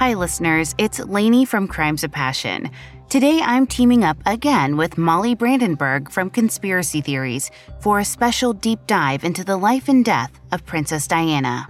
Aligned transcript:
Hi, 0.00 0.14
listeners. 0.14 0.74
It's 0.78 0.98
Lainey 0.98 1.44
from 1.44 1.68
Crimes 1.68 2.04
of 2.04 2.10
Passion. 2.10 2.70
Today, 3.10 3.42
I'm 3.42 3.66
teaming 3.66 4.02
up 4.02 4.16
again 4.24 4.78
with 4.78 4.96
Molly 4.96 5.34
Brandenburg 5.34 6.10
from 6.10 6.30
Conspiracy 6.30 7.02
Theories 7.02 7.50
for 7.80 7.98
a 7.98 8.04
special 8.06 8.54
deep 8.54 8.78
dive 8.86 9.24
into 9.24 9.44
the 9.44 9.58
life 9.58 9.90
and 9.90 10.02
death 10.02 10.40
of 10.52 10.64
Princess 10.64 11.06
Diana. 11.06 11.68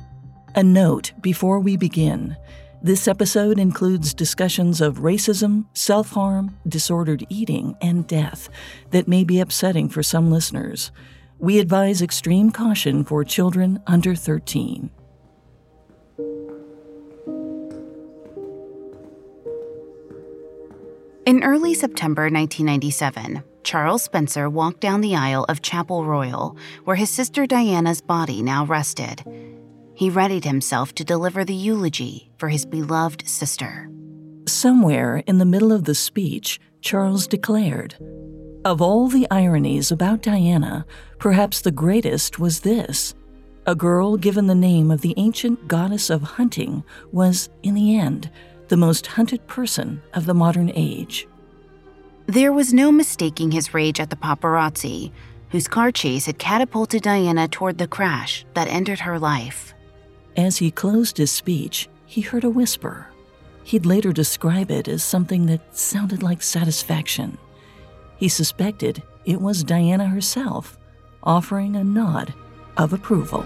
A 0.55 0.63
note 0.63 1.11
before 1.21 1.59
we 1.59 1.77
begin. 1.77 2.37
This 2.81 3.09
episode 3.09 3.59
includes 3.59 4.15
discussions 4.15 4.81
of 4.81 4.99
racism, 4.99 5.65
self 5.73 6.11
harm, 6.11 6.57
disordered 6.69 7.27
eating, 7.31 7.75
and 7.83 8.07
death 8.07 8.49
that 8.93 9.09
may 9.09 9.25
be 9.25 9.41
upsetting 9.41 9.89
for 9.89 10.05
some 10.05 10.31
listeners. 10.31 10.93
We 11.41 11.59
advise 11.59 12.01
extreme 12.01 12.53
caution 12.53 13.03
for 13.03 13.25
children 13.25 13.83
under 13.89 14.15
13. 14.15 14.89
In 21.31 21.45
early 21.45 21.75
September 21.75 22.23
1997, 22.23 23.45
Charles 23.63 24.03
Spencer 24.03 24.51
walked 24.51 24.81
down 24.81 25.01
the 25.01 25.15
aisle 25.15 25.47
of 25.49 25.63
Chapel 25.63 26.05
Royal, 26.05 26.57
where 26.83 26.97
his 26.97 27.09
sister 27.09 27.47
Diana's 27.47 28.01
body 28.01 28.43
now 28.43 28.65
rested. 28.65 29.23
He 29.95 30.11
readied 30.11 30.45
himself 30.45 30.93
to 30.97 31.05
deliver 31.05 31.45
the 31.45 31.55
eulogy 31.55 32.33
for 32.37 32.49
his 32.49 32.67
beloved 32.67 33.29
sister. 33.29 33.89
Somewhere 34.49 35.23
in 35.29 35.39
the 35.39 35.45
middle 35.45 35.71
of 35.71 35.85
the 35.85 35.95
speech, 35.95 36.59
Charles 36.81 37.29
declared, 37.29 37.95
Of 38.65 38.83
all 38.83 39.07
the 39.07 39.29
ironies 39.31 39.93
about 39.93 40.23
Diana, 40.23 40.85
perhaps 41.21 41.61
the 41.61 41.71
greatest 41.71 42.41
was 42.41 42.59
this. 42.59 43.15
A 43.69 43.77
girl 43.77 44.17
given 44.17 44.49
the 44.49 44.57
name 44.57 44.91
of 44.91 45.01
the 45.01 45.15
ancient 45.17 45.69
goddess 45.69 46.11
of 46.11 46.23
hunting 46.23 46.83
was, 47.13 47.51
in 47.63 47.75
the 47.75 47.97
end, 47.97 48.33
the 48.71 48.77
most 48.77 49.09
hunted 49.09 49.45
person 49.49 50.01
of 50.15 50.27
the 50.27 50.35
modern 50.35 50.71
age. 50.77 51.27
There 52.27 52.53
was 52.53 52.73
no 52.73 52.93
mistaking 52.93 53.51
his 53.51 53.75
rage 53.75 53.99
at 53.99 54.11
the 54.11 54.17
paparazzi, 54.17 55.11
whose 55.49 55.67
car 55.67 55.91
chase 55.91 56.27
had 56.27 56.39
catapulted 56.39 57.03
Diana 57.03 57.49
toward 57.49 57.79
the 57.79 57.89
crash 57.89 58.47
that 58.55 58.69
ended 58.69 59.01
her 59.01 59.19
life. 59.19 59.75
As 60.37 60.59
he 60.59 60.71
closed 60.71 61.17
his 61.19 61.33
speech, 61.33 61.89
he 62.07 62.21
heard 62.21 62.45
a 62.45 62.51
whisper. 62.51 63.09
He'd 63.65 63.87
later 63.87 64.13
describe 64.13 64.71
it 64.71 64.87
as 64.87 65.03
something 65.03 65.47
that 65.47 65.77
sounded 65.77 66.23
like 66.23 66.41
satisfaction. 66.41 67.39
He 68.19 68.29
suspected 68.29 69.03
it 69.25 69.41
was 69.41 69.65
Diana 69.65 70.07
herself, 70.07 70.79
offering 71.25 71.75
a 71.75 71.83
nod 71.83 72.33
of 72.77 72.93
approval. 72.93 73.45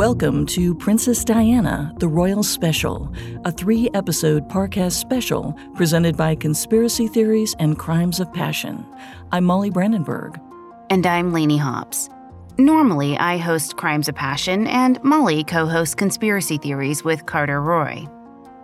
Welcome 0.00 0.46
to 0.46 0.74
Princess 0.74 1.22
Diana, 1.24 1.92
the 1.98 2.08
Royal 2.08 2.42
Special, 2.42 3.12
a 3.44 3.52
three 3.52 3.90
episode 3.92 4.48
Parcast 4.48 4.92
special 4.92 5.54
presented 5.74 6.16
by 6.16 6.36
Conspiracy 6.36 7.06
Theories 7.06 7.54
and 7.58 7.78
Crimes 7.78 8.18
of 8.18 8.32
Passion. 8.32 8.86
I'm 9.30 9.44
Molly 9.44 9.68
Brandenburg. 9.68 10.40
And 10.88 11.06
I'm 11.06 11.34
Lainey 11.34 11.58
Hobbs. 11.58 12.08
Normally, 12.56 13.18
I 13.18 13.36
host 13.36 13.76
Crimes 13.76 14.08
of 14.08 14.14
Passion, 14.14 14.66
and 14.68 14.98
Molly 15.04 15.44
co 15.44 15.66
hosts 15.66 15.94
Conspiracy 15.94 16.56
Theories 16.56 17.04
with 17.04 17.26
Carter 17.26 17.60
Roy. 17.60 18.08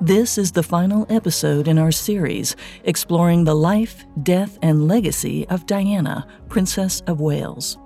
This 0.00 0.39
is 0.39 0.53
the 0.53 0.62
final 0.62 1.05
episode 1.11 1.69
in 1.69 1.77
our 1.77 1.93
series 1.93 2.56
exploring 2.84 3.45
the 3.45 3.55
life, 3.55 4.06
death, 4.23 4.59
and 4.62 4.89
legacy 4.89 5.47
of 5.48 5.67
Diana, 5.67 6.27
Princess 6.48 7.03
of 7.03 7.21
Wales. 7.21 7.77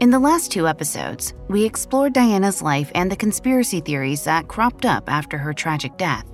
In 0.00 0.10
the 0.10 0.18
last 0.20 0.52
two 0.52 0.68
episodes, 0.68 1.34
we 1.48 1.64
explored 1.64 2.12
Diana's 2.12 2.62
life 2.62 2.92
and 2.94 3.10
the 3.10 3.16
conspiracy 3.16 3.80
theories 3.80 4.22
that 4.22 4.46
cropped 4.46 4.86
up 4.86 5.10
after 5.10 5.36
her 5.36 5.52
tragic 5.52 5.96
death. 5.96 6.24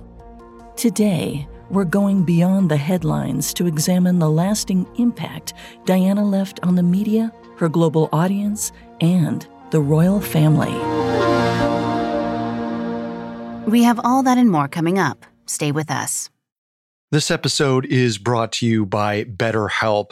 Today, 0.75 1.47
we're 1.71 1.83
going 1.83 2.23
beyond 2.23 2.69
the 2.69 2.77
headlines 2.77 3.55
to 3.55 3.65
examine 3.65 4.19
the 4.19 4.29
lasting 4.29 4.85
impact 4.99 5.55
Diana 5.85 6.23
left 6.23 6.59
on 6.61 6.75
the 6.75 6.83
media, 6.83 7.33
her 7.57 7.67
global 7.67 8.07
audience, 8.13 8.71
and 9.01 9.47
the 9.71 9.81
royal 9.81 10.21
family. 10.21 10.75
We 13.67 13.81
have 13.81 13.99
all 14.03 14.21
that 14.21 14.37
and 14.37 14.51
more 14.51 14.67
coming 14.67 14.99
up. 14.99 15.25
Stay 15.47 15.71
with 15.71 15.89
us. 15.89 16.29
This 17.09 17.31
episode 17.31 17.87
is 17.87 18.19
brought 18.19 18.51
to 18.53 18.67
you 18.67 18.85
by 18.85 19.23
BetterHelp 19.23 20.11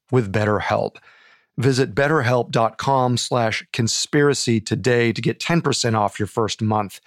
with 0.11 0.31
BetterHelp. 0.31 0.97
Visit 1.57 1.95
betterhelp.com 1.95 3.17
slash 3.17 3.65
conspiracy 3.73 4.59
today 4.61 5.11
to 5.11 5.21
get 5.21 5.39
10% 5.39 5.97
off 5.97 6.19
your 6.19 6.27
first 6.27 6.61
month. 6.61 6.99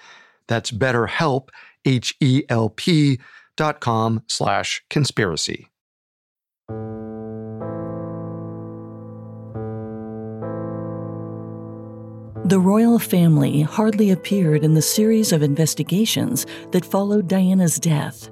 That's 0.49 0.71
betterhelp, 0.71 1.49
H-E-L-P 1.85 3.21
dot 3.57 3.81
com 3.81 4.23
slash 4.27 4.83
conspiracy. 4.91 5.69
The 12.47 12.61
royal 12.61 12.99
family 12.99 13.63
hardly 13.63 14.11
appeared 14.11 14.65
in 14.65 14.75
the 14.75 14.83
series 14.83 15.33
of 15.33 15.43
investigations 15.43 16.45
that 16.73 16.85
followed 16.85 17.27
Diana's 17.27 17.79
death. 17.79 18.29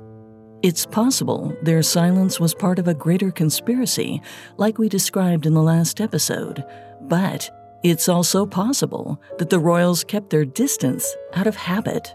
It's 0.63 0.87
possible 0.87 1.57
their 1.63 1.83
silence 1.83 2.39
was 2.39 2.55
part 2.55 2.79
of 2.79 2.87
a 2.87 2.95
greater 2.95 3.33
conspiracy, 3.33 4.23
like 4.59 4.79
we 4.79 4.89
described 4.89 5.45
in 5.45 5.55
the 5.55 5.63
last 5.63 6.01
episode, 6.01 6.65
but 7.01 7.51
it's 7.83 8.09
also 8.09 8.47
possible 8.47 9.21
that 9.39 9.51
the 9.51 9.59
royals 9.59 10.05
kept 10.05 10.31
their 10.31 10.45
distance 10.45 11.17
out 11.35 11.49
of 11.49 11.57
habit. 11.57 12.15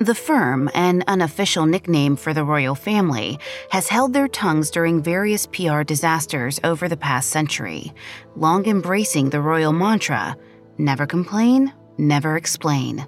The 0.00 0.14
firm, 0.14 0.68
an 0.74 1.04
unofficial 1.06 1.64
nickname 1.64 2.16
for 2.16 2.34
the 2.34 2.44
royal 2.44 2.74
family, 2.74 3.38
has 3.70 3.88
held 3.88 4.12
their 4.12 4.28
tongues 4.28 4.70
during 4.70 5.02
various 5.02 5.46
PR 5.46 5.84
disasters 5.84 6.60
over 6.64 6.86
the 6.86 6.98
past 6.98 7.30
century, 7.30 7.94
long 8.36 8.66
embracing 8.66 9.30
the 9.30 9.40
royal 9.40 9.72
mantra 9.72 10.36
never 10.76 11.06
complain, 11.06 11.72
never 11.96 12.36
explain. 12.36 13.06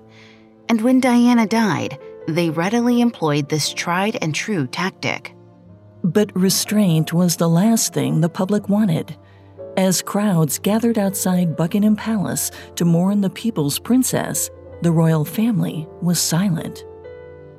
And 0.70 0.80
when 0.80 1.00
Diana 1.00 1.46
died, 1.46 1.98
they 2.26 2.50
readily 2.50 3.00
employed 3.00 3.48
this 3.48 3.72
tried 3.72 4.18
and 4.20 4.34
true 4.34 4.66
tactic. 4.66 5.34
But 6.02 6.34
restraint 6.36 7.12
was 7.12 7.36
the 7.36 7.48
last 7.48 7.92
thing 7.92 8.20
the 8.20 8.28
public 8.28 8.68
wanted. 8.68 9.16
As 9.76 10.02
crowds 10.02 10.58
gathered 10.58 10.98
outside 10.98 11.56
Buckingham 11.56 11.96
Palace 11.96 12.50
to 12.76 12.84
mourn 12.84 13.20
the 13.20 13.30
people's 13.30 13.78
princess, 13.78 14.50
the 14.82 14.92
royal 14.92 15.24
family 15.24 15.86
was 16.00 16.20
silent. 16.20 16.84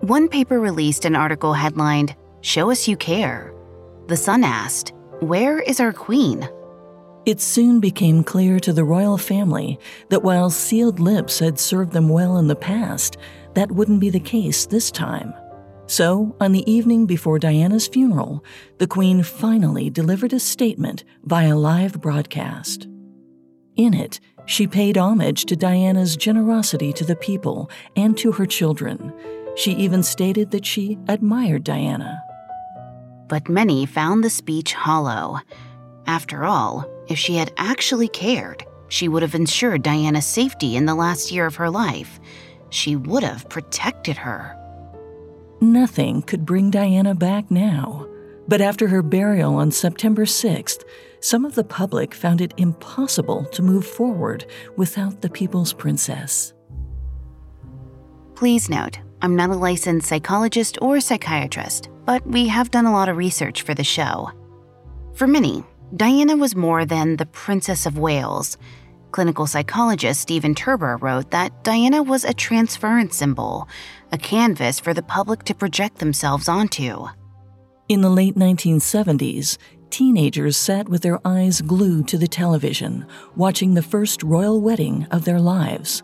One 0.01 0.27
paper 0.27 0.59
released 0.59 1.05
an 1.05 1.15
article 1.15 1.53
headlined, 1.53 2.15
Show 2.41 2.71
Us 2.71 2.87
You 2.87 2.97
Care. 2.97 3.53
The 4.07 4.17
Sun 4.17 4.43
asked, 4.43 4.93
Where 5.19 5.59
is 5.59 5.79
our 5.79 5.91
queen? 5.91 6.47
It 7.27 7.41
soon 7.41 7.81
became 7.81 8.23
clear 8.23 8.57
to 8.61 8.71
the 8.71 8.85
royal 8.85 9.17
family 9.17 9.77
that 10.07 10.23
while 10.23 10.49
sealed 10.49 11.01
lips 11.01 11.39
had 11.39 11.59
served 11.59 11.91
them 11.91 12.07
well 12.07 12.37
in 12.37 12.47
the 12.47 12.55
past, 12.55 13.17
that 13.53 13.69
wouldn't 13.69 13.99
be 13.99 14.09
the 14.09 14.17
case 14.17 14.65
this 14.65 14.89
time. 14.89 15.33
So, 15.87 16.37
on 16.39 16.53
the 16.53 16.69
evening 16.71 17.05
before 17.05 17.37
Diana's 17.37 17.85
funeral, 17.85 18.45
the 18.77 18.87
Queen 18.87 19.23
finally 19.23 19.89
delivered 19.89 20.31
a 20.31 20.39
statement 20.39 21.03
via 21.25 21.53
live 21.57 21.99
broadcast. 21.99 22.87
In 23.75 23.93
it, 23.93 24.21
She 24.45 24.65
paid 24.65 24.97
homage 24.97 25.43
to 25.47 25.57
Diana's 25.57 26.15
generosity 26.15 26.93
to 26.93 27.03
the 27.03 27.17
people 27.17 27.69
and 27.97 28.17
to 28.19 28.31
her 28.31 28.45
children. 28.45 29.13
She 29.57 29.73
even 29.73 30.01
stated 30.01 30.51
that 30.51 30.65
she 30.65 30.97
admired 31.09 31.65
Diana. 31.65 32.23
But 33.27 33.49
many 33.49 33.85
found 33.85 34.23
the 34.23 34.29
speech 34.29 34.73
hollow. 34.73 35.39
After 36.05 36.45
all, 36.45 36.89
if 37.09 37.17
she 37.17 37.35
had 37.35 37.53
actually 37.57 38.07
cared, 38.07 38.65
she 38.89 39.07
would 39.07 39.21
have 39.21 39.35
ensured 39.35 39.83
Diana's 39.83 40.25
safety 40.25 40.75
in 40.75 40.85
the 40.85 40.95
last 40.95 41.31
year 41.31 41.45
of 41.45 41.55
her 41.55 41.69
life. 41.69 42.19
She 42.69 42.95
would 42.95 43.23
have 43.23 43.49
protected 43.49 44.17
her. 44.17 44.55
Nothing 45.59 46.21
could 46.21 46.45
bring 46.45 46.69
Diana 46.69 47.15
back 47.15 47.49
now. 47.49 48.07
But 48.47 48.61
after 48.61 48.87
her 48.87 49.01
burial 49.01 49.55
on 49.55 49.71
September 49.71 50.25
6th, 50.25 50.83
some 51.19 51.43
of 51.43 51.55
the 51.55 51.63
public 51.63 52.13
found 52.13 52.41
it 52.41 52.53
impossible 52.57 53.45
to 53.45 53.61
move 53.61 53.85
forward 53.85 54.45
without 54.77 55.21
the 55.21 55.29
People's 55.29 55.73
Princess. 55.73 56.53
Please 58.35 58.69
note, 58.69 58.99
I'm 59.21 59.35
not 59.35 59.49
a 59.49 59.55
licensed 59.55 60.07
psychologist 60.07 60.77
or 60.81 61.01
psychiatrist, 61.01 61.89
but 62.05 62.25
we 62.25 62.47
have 62.47 62.71
done 62.71 62.85
a 62.85 62.91
lot 62.91 63.09
of 63.09 63.17
research 63.17 63.63
for 63.63 63.73
the 63.73 63.83
show. 63.83 64.29
For 65.15 65.25
many, 65.25 65.63
Diana 65.95 66.35
was 66.35 66.53
more 66.53 66.83
than 66.83 67.15
the 67.15 67.25
Princess 67.25 67.85
of 67.85 67.97
Wales. 67.97 68.57
Clinical 69.11 69.47
psychologist 69.47 70.19
Stephen 70.19 70.53
Turber 70.53 70.97
wrote 70.97 71.31
that 71.31 71.63
Diana 71.63 72.03
was 72.03 72.25
a 72.25 72.33
transference 72.33 73.15
symbol, 73.15 73.69
a 74.11 74.17
canvas 74.17 74.81
for 74.81 74.93
the 74.93 75.01
public 75.01 75.43
to 75.43 75.55
project 75.55 75.99
themselves 75.99 76.49
onto. 76.49 77.05
In 77.87 78.01
the 78.01 78.09
late 78.09 78.35
1970s, 78.35 79.57
teenagers 79.89 80.57
sat 80.57 80.89
with 80.89 81.03
their 81.03 81.25
eyes 81.25 81.61
glued 81.61 82.09
to 82.09 82.17
the 82.17 82.27
television, 82.27 83.05
watching 83.37 83.73
the 83.73 83.81
first 83.81 84.23
royal 84.23 84.59
wedding 84.59 85.07
of 85.09 85.23
their 85.23 85.39
lives. 85.39 86.03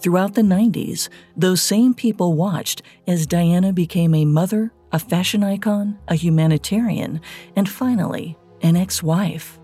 Throughout 0.00 0.34
the 0.34 0.42
90s, 0.42 1.08
those 1.36 1.62
same 1.62 1.94
people 1.94 2.34
watched 2.34 2.82
as 3.06 3.28
Diana 3.28 3.72
became 3.72 4.16
a 4.16 4.24
mother, 4.24 4.72
a 4.90 4.98
fashion 4.98 5.44
icon, 5.44 5.96
a 6.08 6.16
humanitarian, 6.16 7.20
and 7.54 7.68
finally, 7.68 8.36
an 8.62 8.76
ex 8.76 9.02
wife. 9.02 9.58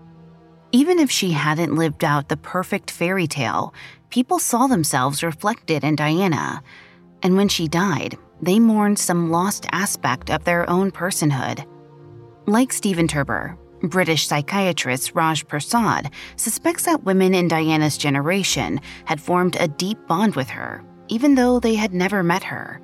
Even 0.71 0.99
if 0.99 1.09
she 1.09 1.31
hadn't 1.31 1.75
lived 1.75 2.03
out 2.03 2.29
the 2.29 2.37
perfect 2.37 2.91
fairy 2.91 3.25
tale, 3.25 3.73
people 4.09 4.37
saw 4.37 4.67
themselves 4.67 5.23
reflected 5.23 5.83
in 5.83 5.95
Diana. 5.95 6.61
And 7.23 7.35
when 7.35 7.47
she 7.49 7.67
died, 7.67 8.17
they 8.41 8.59
mourned 8.59 8.99
some 8.99 9.31
lost 9.31 9.65
aspect 9.71 10.29
of 10.29 10.43
their 10.43 10.69
own 10.69 10.91
personhood. 10.91 11.65
Like 12.45 12.71
Stephen 12.71 13.07
Turber, 13.07 13.57
British 13.81 14.27
psychiatrist 14.27 15.13
Raj 15.15 15.45
Persaud 15.47 16.11
suspects 16.35 16.85
that 16.85 17.03
women 17.03 17.33
in 17.33 17.47
Diana's 17.47 17.97
generation 17.97 18.79
had 19.05 19.21
formed 19.21 19.55
a 19.59 19.67
deep 19.67 19.97
bond 20.07 20.35
with 20.35 20.49
her, 20.49 20.83
even 21.07 21.35
though 21.35 21.59
they 21.59 21.75
had 21.75 21.93
never 21.93 22.21
met 22.21 22.43
her. 22.43 22.81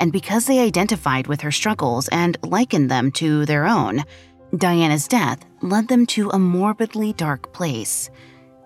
And 0.00 0.12
because 0.12 0.46
they 0.46 0.60
identified 0.60 1.26
with 1.26 1.42
her 1.42 1.52
struggles 1.52 2.08
and 2.08 2.38
likened 2.42 2.90
them 2.90 3.12
to 3.12 3.44
their 3.44 3.66
own, 3.66 4.02
Diana's 4.56 5.06
death 5.06 5.44
led 5.62 5.86
them 5.86 6.06
to 6.06 6.28
a 6.30 6.38
morbidly 6.38 7.12
dark 7.12 7.52
place. 7.52 8.10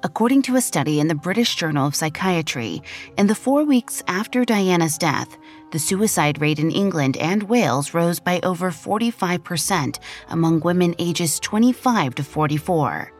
According 0.02 0.40
to 0.42 0.56
a 0.56 0.60
study 0.60 0.98
in 0.98 1.08
the 1.08 1.14
British 1.14 1.56
Journal 1.56 1.86
of 1.86 1.94
Psychiatry, 1.94 2.82
in 3.18 3.26
the 3.26 3.34
four 3.34 3.64
weeks 3.64 4.02
after 4.08 4.46
Diana's 4.46 4.96
death, 4.96 5.36
the 5.72 5.78
suicide 5.78 6.40
rate 6.40 6.58
in 6.58 6.70
England 6.70 7.18
and 7.18 7.42
Wales 7.42 7.92
rose 7.92 8.18
by 8.18 8.40
over 8.42 8.70
45% 8.70 9.98
among 10.28 10.60
women 10.60 10.94
ages 10.98 11.38
25 11.40 12.14
to 12.14 12.24
44. 12.24 13.12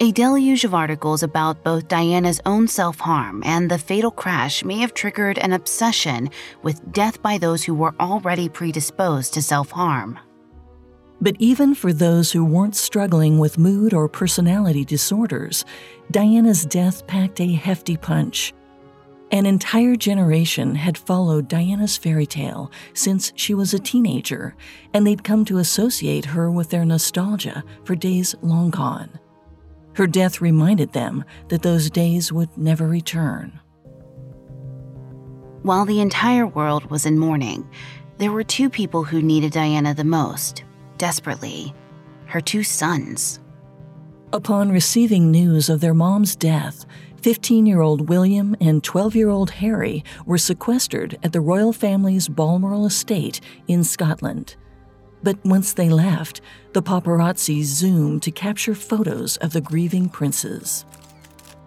A 0.00 0.10
deluge 0.10 0.64
of 0.64 0.74
articles 0.74 1.22
about 1.22 1.62
both 1.62 1.86
Diana's 1.86 2.40
own 2.46 2.66
self 2.66 2.98
harm 2.98 3.42
and 3.46 3.70
the 3.70 3.78
fatal 3.78 4.10
crash 4.10 4.64
may 4.64 4.78
have 4.78 4.94
triggered 4.94 5.38
an 5.38 5.52
obsession 5.52 6.30
with 6.64 6.92
death 6.92 7.22
by 7.22 7.38
those 7.38 7.62
who 7.62 7.74
were 7.74 7.94
already 8.00 8.48
predisposed 8.48 9.34
to 9.34 9.42
self 9.42 9.70
harm. 9.70 10.18
But 11.22 11.36
even 11.38 11.76
for 11.76 11.92
those 11.92 12.32
who 12.32 12.44
weren't 12.44 12.74
struggling 12.74 13.38
with 13.38 13.56
mood 13.56 13.94
or 13.94 14.08
personality 14.08 14.84
disorders, 14.84 15.64
Diana's 16.10 16.66
death 16.66 17.06
packed 17.06 17.40
a 17.40 17.52
hefty 17.52 17.96
punch. 17.96 18.52
An 19.30 19.46
entire 19.46 19.94
generation 19.94 20.74
had 20.74 20.98
followed 20.98 21.46
Diana's 21.46 21.96
fairy 21.96 22.26
tale 22.26 22.72
since 22.92 23.32
she 23.36 23.54
was 23.54 23.72
a 23.72 23.78
teenager, 23.78 24.56
and 24.92 25.06
they'd 25.06 25.22
come 25.22 25.44
to 25.44 25.58
associate 25.58 26.24
her 26.24 26.50
with 26.50 26.70
their 26.70 26.84
nostalgia 26.84 27.62
for 27.84 27.94
days 27.94 28.34
long 28.42 28.70
gone. 28.70 29.08
Her 29.94 30.08
death 30.08 30.40
reminded 30.40 30.92
them 30.92 31.24
that 31.50 31.62
those 31.62 31.88
days 31.88 32.32
would 32.32 32.58
never 32.58 32.88
return. 32.88 33.60
While 35.62 35.84
the 35.84 36.00
entire 36.00 36.48
world 36.48 36.90
was 36.90 37.06
in 37.06 37.16
mourning, 37.16 37.70
there 38.18 38.32
were 38.32 38.42
two 38.42 38.68
people 38.68 39.04
who 39.04 39.22
needed 39.22 39.52
Diana 39.52 39.94
the 39.94 40.02
most 40.02 40.64
desperately 40.98 41.74
her 42.26 42.40
two 42.40 42.62
sons. 42.62 43.40
Upon 44.32 44.72
receiving 44.72 45.30
news 45.30 45.68
of 45.68 45.82
their 45.82 45.92
mom's 45.92 46.34
death, 46.34 46.86
15 47.20 47.66
year 47.66 47.82
old 47.82 48.08
William 48.08 48.56
and 48.60 48.82
12 48.82 49.14
year 49.14 49.28
old 49.28 49.50
Harry 49.50 50.02
were 50.24 50.38
sequestered 50.38 51.18
at 51.22 51.32
the 51.32 51.40
royal 51.42 51.74
family's 51.74 52.28
Balmoral 52.28 52.86
estate 52.86 53.40
in 53.68 53.84
Scotland. 53.84 54.56
But 55.22 55.44
once 55.44 55.74
they 55.74 55.90
left, 55.90 56.40
the 56.72 56.82
paparazzi 56.82 57.62
zoomed 57.62 58.22
to 58.22 58.30
capture 58.30 58.74
photos 58.74 59.36
of 59.36 59.52
the 59.52 59.60
grieving 59.60 60.08
princes. 60.08 60.86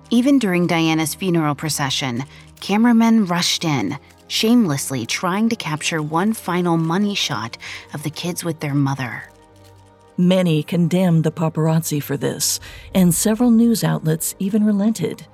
Even 0.10 0.39
during 0.39 0.68
Diana's 0.68 1.16
funeral 1.16 1.56
procession, 1.56 2.24
cameramen 2.60 3.25
rushed 3.25 3.63
in, 3.63 3.98
shamelessly 4.27 5.06
trying 5.06 5.50
to 5.50 5.56
capture 5.56 6.01
one 6.01 6.33
final 6.33 6.77
money 6.77 7.16
shot 7.16 7.57
of 7.94 8.04
the 8.04 8.10
kids 8.10 8.44
with 8.44 8.60
their 8.60 8.74
mother. 8.74 9.24
Many 10.18 10.63
condemned 10.63 11.24
the 11.25 11.31
paparazzi 11.31 12.01
for 12.01 12.16
this, 12.16 12.60
and 12.94 13.13
several 13.13 13.51
news 13.51 13.83
outlets 13.83 14.33
even 14.39 14.63
relented. 14.63 15.27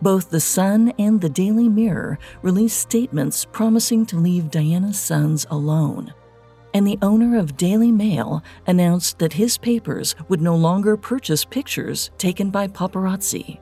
Both 0.00 0.30
The 0.30 0.40
Sun 0.40 0.94
and 0.98 1.20
the 1.20 1.28
Daily 1.28 1.68
Mirror 1.68 2.18
released 2.40 2.78
statements 2.78 3.44
promising 3.44 4.06
to 4.06 4.16
leave 4.16 4.50
Diana's 4.50 4.98
sons 4.98 5.46
alone. 5.50 6.12
And 6.74 6.86
the 6.86 6.98
owner 7.02 7.36
of 7.38 7.58
Daily 7.58 7.92
Mail 7.92 8.42
announced 8.66 9.18
that 9.18 9.34
his 9.34 9.58
papers 9.58 10.16
would 10.28 10.40
no 10.40 10.56
longer 10.56 10.96
purchase 10.96 11.44
pictures 11.44 12.10
taken 12.16 12.50
by 12.50 12.66
paparazzi. 12.68 13.60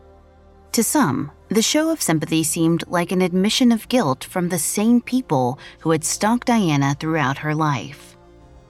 To 0.73 0.85
some, 0.85 1.33
the 1.51 1.63
show 1.63 1.91
of 1.91 2.01
sympathy 2.01 2.45
seemed 2.45 2.85
like 2.87 3.11
an 3.11 3.21
admission 3.21 3.73
of 3.73 3.89
guilt 3.89 4.23
from 4.23 4.49
the 4.49 4.59
same 4.59 5.01
people 5.01 5.59
who 5.81 5.91
had 5.91 6.05
stalked 6.05 6.47
Diana 6.47 6.97
throughout 6.99 7.39
her 7.39 7.57
life. 7.57 8.17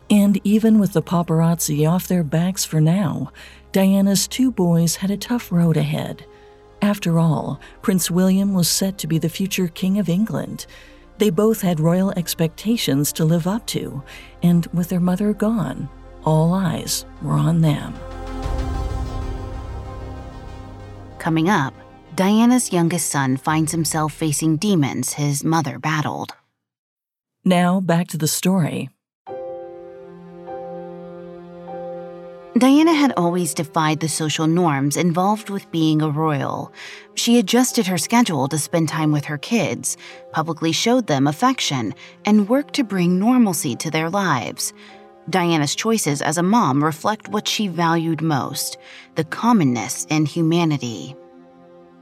And 0.09 0.41
even 0.45 0.79
with 0.79 0.95
the 0.95 1.03
paparazzi 1.03 1.89
off 1.89 2.09
their 2.09 2.25
backs 2.25 2.65
for 2.65 2.81
now, 2.81 3.33
Diana's 3.73 4.27
two 4.27 4.51
boys 4.51 4.97
had 4.97 5.11
a 5.11 5.19
tough 5.19 5.53
road 5.53 5.77
ahead. 5.77 6.25
After 6.81 7.19
all, 7.19 7.61
Prince 7.83 8.11
William 8.11 8.55
was 8.55 8.67
set 8.67 8.97
to 8.99 9.07
be 9.07 9.19
the 9.19 9.29
future 9.29 9.69
King 9.69 9.99
of 9.99 10.09
England. 10.09 10.65
They 11.19 11.29
both 11.29 11.61
had 11.61 11.81
royal 11.81 12.13
expectations 12.13 13.13
to 13.13 13.27
live 13.27 13.47
up 13.47 13.67
to, 13.69 14.03
and 14.43 14.67
with 14.73 14.89
their 14.89 15.01
mother 15.01 15.35
gone, 15.35 15.91
all 16.25 16.55
eyes 16.55 17.05
were 17.21 17.35
on 17.35 17.61
them. 17.61 17.95
Coming 21.19 21.51
up, 21.51 21.75
Diana's 22.15 22.73
youngest 22.73 23.09
son 23.09 23.37
finds 23.37 23.73
himself 23.73 24.13
facing 24.13 24.57
demons 24.57 25.15
his 25.15 25.45
mother 25.45 25.79
battled. 25.79 26.35
Now, 27.45 27.81
back 27.81 28.09
to 28.09 28.19
the 28.19 28.29
story. 28.29 28.91
Diana 32.59 32.93
had 32.93 33.15
always 33.17 33.55
defied 33.55 34.01
the 34.01 34.09
social 34.09 34.47
norms 34.47 34.97
involved 34.97 35.51
with 35.51 35.71
being 35.71 36.03
a 36.03 36.11
royal. 36.11 36.73
She 37.15 37.39
adjusted 37.39 37.87
her 37.87 37.97
schedule 37.97 38.49
to 38.49 38.59
spend 38.59 38.89
time 38.89 39.13
with 39.13 39.25
her 39.25 39.39
kids, 39.39 39.97
publicly 40.33 40.73
showed 40.73 41.07
them 41.07 41.29
affection, 41.29 41.95
and 42.27 42.49
worked 42.49 42.75
to 42.75 42.85
bring 42.85 43.19
normalcy 43.19 43.77
to 43.77 43.91
their 43.91 44.11
lives. 44.11 44.75
Diana's 45.31 45.77
choices 45.77 46.21
as 46.21 46.39
a 46.39 46.43
mom 46.43 46.83
reflect 46.83 47.29
what 47.29 47.47
she 47.47 47.69
valued 47.69 48.21
most 48.21 48.79
the 49.15 49.25
commonness 49.25 50.07
and 50.11 50.27
humanity. 50.27 51.15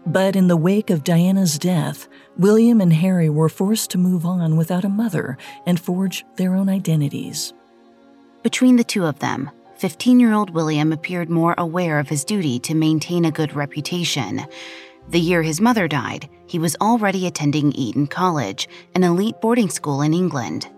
But 0.09 0.37
in 0.37 0.49
the 0.49 0.57
wake 0.57 0.89
of 0.89 1.05
Diana's 1.05 1.59
death, 1.59 2.09
William 2.39 2.81
and 2.81 2.95
Harry 2.95 3.29
were 3.29 3.51
forced 3.51 3.91
to 3.91 3.99
move 3.99 4.25
on 4.25 4.57
without 4.57 4.87
a 4.87 4.89
mother 4.89 5.37
and 5.67 5.79
forge 5.79 6.25
their 6.37 6.55
own 6.55 6.71
identities. 6.71 7.53
Between 8.43 8.77
the 8.77 8.85
two 8.85 9.05
of 9.05 9.19
them, 9.19 9.51
15 9.77 10.19
year 10.19 10.33
old 10.33 10.49
William 10.49 10.95
appeared 10.95 11.29
more 11.29 11.55
aware 11.59 11.99
of 11.99 12.09
his 12.09 12.25
duty 12.25 12.59
to 12.61 12.75
maintain 12.75 13.27
a 13.27 13.31
good 13.31 13.55
reputation. 13.55 14.47
The 15.11 15.21
year 15.21 15.43
his 15.43 15.61
mother 15.61 15.87
died, 15.87 16.31
he 16.47 16.59
was 16.59 16.75
already 16.81 17.27
attending 17.27 17.73
Eton 17.73 18.07
College, 18.07 18.67
an 18.95 19.05
elite 19.05 19.43
boarding 19.43 19.69
school 19.69 20.01
in 20.01 20.15
England. 20.15 20.69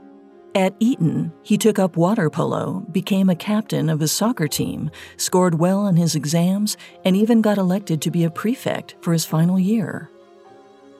At 0.54 0.74
Eton, 0.80 1.32
he 1.42 1.56
took 1.56 1.78
up 1.78 1.96
water 1.96 2.28
polo, 2.28 2.84
became 2.90 3.30
a 3.30 3.36
captain 3.36 3.88
of 3.88 4.00
his 4.00 4.10
soccer 4.10 4.48
team, 4.48 4.90
scored 5.16 5.60
well 5.60 5.80
on 5.80 5.94
his 5.94 6.16
exams, 6.16 6.76
and 7.04 7.16
even 7.16 7.40
got 7.40 7.56
elected 7.56 8.02
to 8.02 8.10
be 8.10 8.24
a 8.24 8.30
prefect 8.30 8.96
for 9.00 9.12
his 9.12 9.24
final 9.24 9.60
year. 9.60 10.10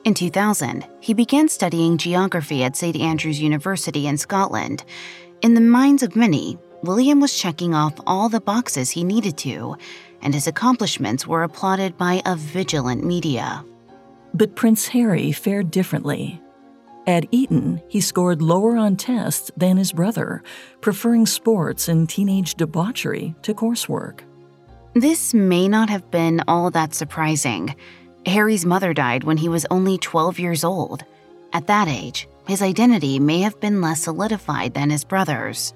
In 0.05 0.13
2000, 0.13 0.87
he 1.01 1.13
began 1.13 1.49
studying 1.49 1.97
geography 1.97 2.63
at 2.63 2.77
St 2.77 2.95
Andrews 2.95 3.41
University 3.41 4.07
in 4.07 4.17
Scotland. 4.17 4.85
In 5.41 5.53
the 5.53 5.61
minds 5.61 6.01
of 6.01 6.15
many, 6.15 6.57
William 6.81 7.19
was 7.19 7.37
checking 7.37 7.75
off 7.75 7.93
all 8.07 8.29
the 8.29 8.41
boxes 8.41 8.89
he 8.89 9.03
needed 9.03 9.37
to, 9.39 9.75
and 10.21 10.33
his 10.33 10.47
accomplishments 10.47 11.27
were 11.27 11.43
applauded 11.43 11.97
by 11.97 12.21
a 12.25 12.37
vigilant 12.37 13.03
media. 13.03 13.65
But 14.33 14.55
Prince 14.55 14.87
Harry 14.87 15.33
fared 15.33 15.71
differently. 15.71 16.41
At 17.07 17.25
Eton, 17.31 17.81
he 17.87 17.99
scored 17.99 18.41
lower 18.41 18.77
on 18.77 18.95
tests 18.95 19.49
than 19.57 19.77
his 19.77 19.91
brother, 19.91 20.43
preferring 20.81 21.25
sports 21.25 21.87
and 21.87 22.07
teenage 22.07 22.55
debauchery 22.55 23.33
to 23.41 23.53
coursework. 23.53 24.19
This 24.93 25.33
may 25.33 25.67
not 25.67 25.89
have 25.89 26.11
been 26.11 26.43
all 26.47 26.69
that 26.71 26.93
surprising. 26.93 27.75
Harry's 28.25 28.65
mother 28.65 28.93
died 28.93 29.23
when 29.23 29.37
he 29.37 29.49
was 29.49 29.65
only 29.71 29.97
12 29.97 30.37
years 30.37 30.63
old. 30.63 31.03
At 31.53 31.67
that 31.67 31.87
age, 31.87 32.27
his 32.47 32.61
identity 32.61 33.19
may 33.19 33.41
have 33.41 33.59
been 33.59 33.81
less 33.81 34.01
solidified 34.03 34.73
than 34.73 34.89
his 34.89 35.03
brother's. 35.03 35.73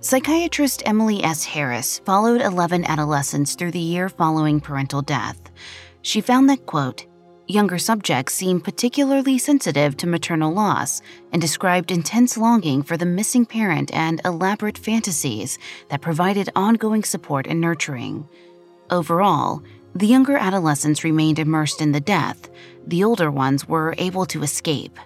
Psychiatrist 0.00 0.82
Emily 0.86 1.22
S. 1.24 1.44
Harris 1.44 1.98
followed 2.04 2.40
11 2.40 2.84
adolescents 2.84 3.54
through 3.54 3.72
the 3.72 3.78
year 3.78 4.08
following 4.08 4.60
parental 4.60 5.02
death. 5.02 5.50
She 6.02 6.20
found 6.20 6.48
that, 6.50 6.66
quote, 6.66 7.06
Younger 7.46 7.76
subjects 7.76 8.32
seemed 8.32 8.64
particularly 8.64 9.36
sensitive 9.36 9.98
to 9.98 10.06
maternal 10.06 10.50
loss 10.50 11.02
and 11.30 11.42
described 11.42 11.90
intense 11.90 12.38
longing 12.38 12.82
for 12.82 12.96
the 12.96 13.04
missing 13.04 13.44
parent 13.44 13.92
and 13.92 14.22
elaborate 14.24 14.78
fantasies 14.78 15.58
that 15.90 16.00
provided 16.00 16.48
ongoing 16.56 17.04
support 17.04 17.46
and 17.46 17.60
nurturing. 17.60 18.26
Overall, 18.88 19.62
the 19.94 20.06
younger 20.06 20.38
adolescents 20.38 21.04
remained 21.04 21.38
immersed 21.38 21.82
in 21.82 21.92
the 21.92 22.00
death, 22.00 22.48
the 22.86 23.04
older 23.04 23.30
ones 23.30 23.68
were 23.68 23.94
able 23.98 24.24
to 24.26 24.42
escape. 24.42 24.98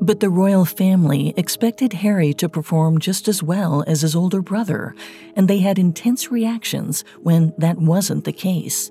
But 0.00 0.18
the 0.18 0.30
royal 0.30 0.64
family 0.64 1.34
expected 1.36 1.92
Harry 1.92 2.34
to 2.34 2.48
perform 2.48 2.98
just 2.98 3.28
as 3.28 3.44
well 3.44 3.84
as 3.86 4.00
his 4.00 4.16
older 4.16 4.42
brother, 4.42 4.96
and 5.36 5.46
they 5.46 5.58
had 5.58 5.78
intense 5.78 6.32
reactions 6.32 7.04
when 7.20 7.52
that 7.58 7.78
wasn't 7.78 8.24
the 8.24 8.32
case. 8.32 8.90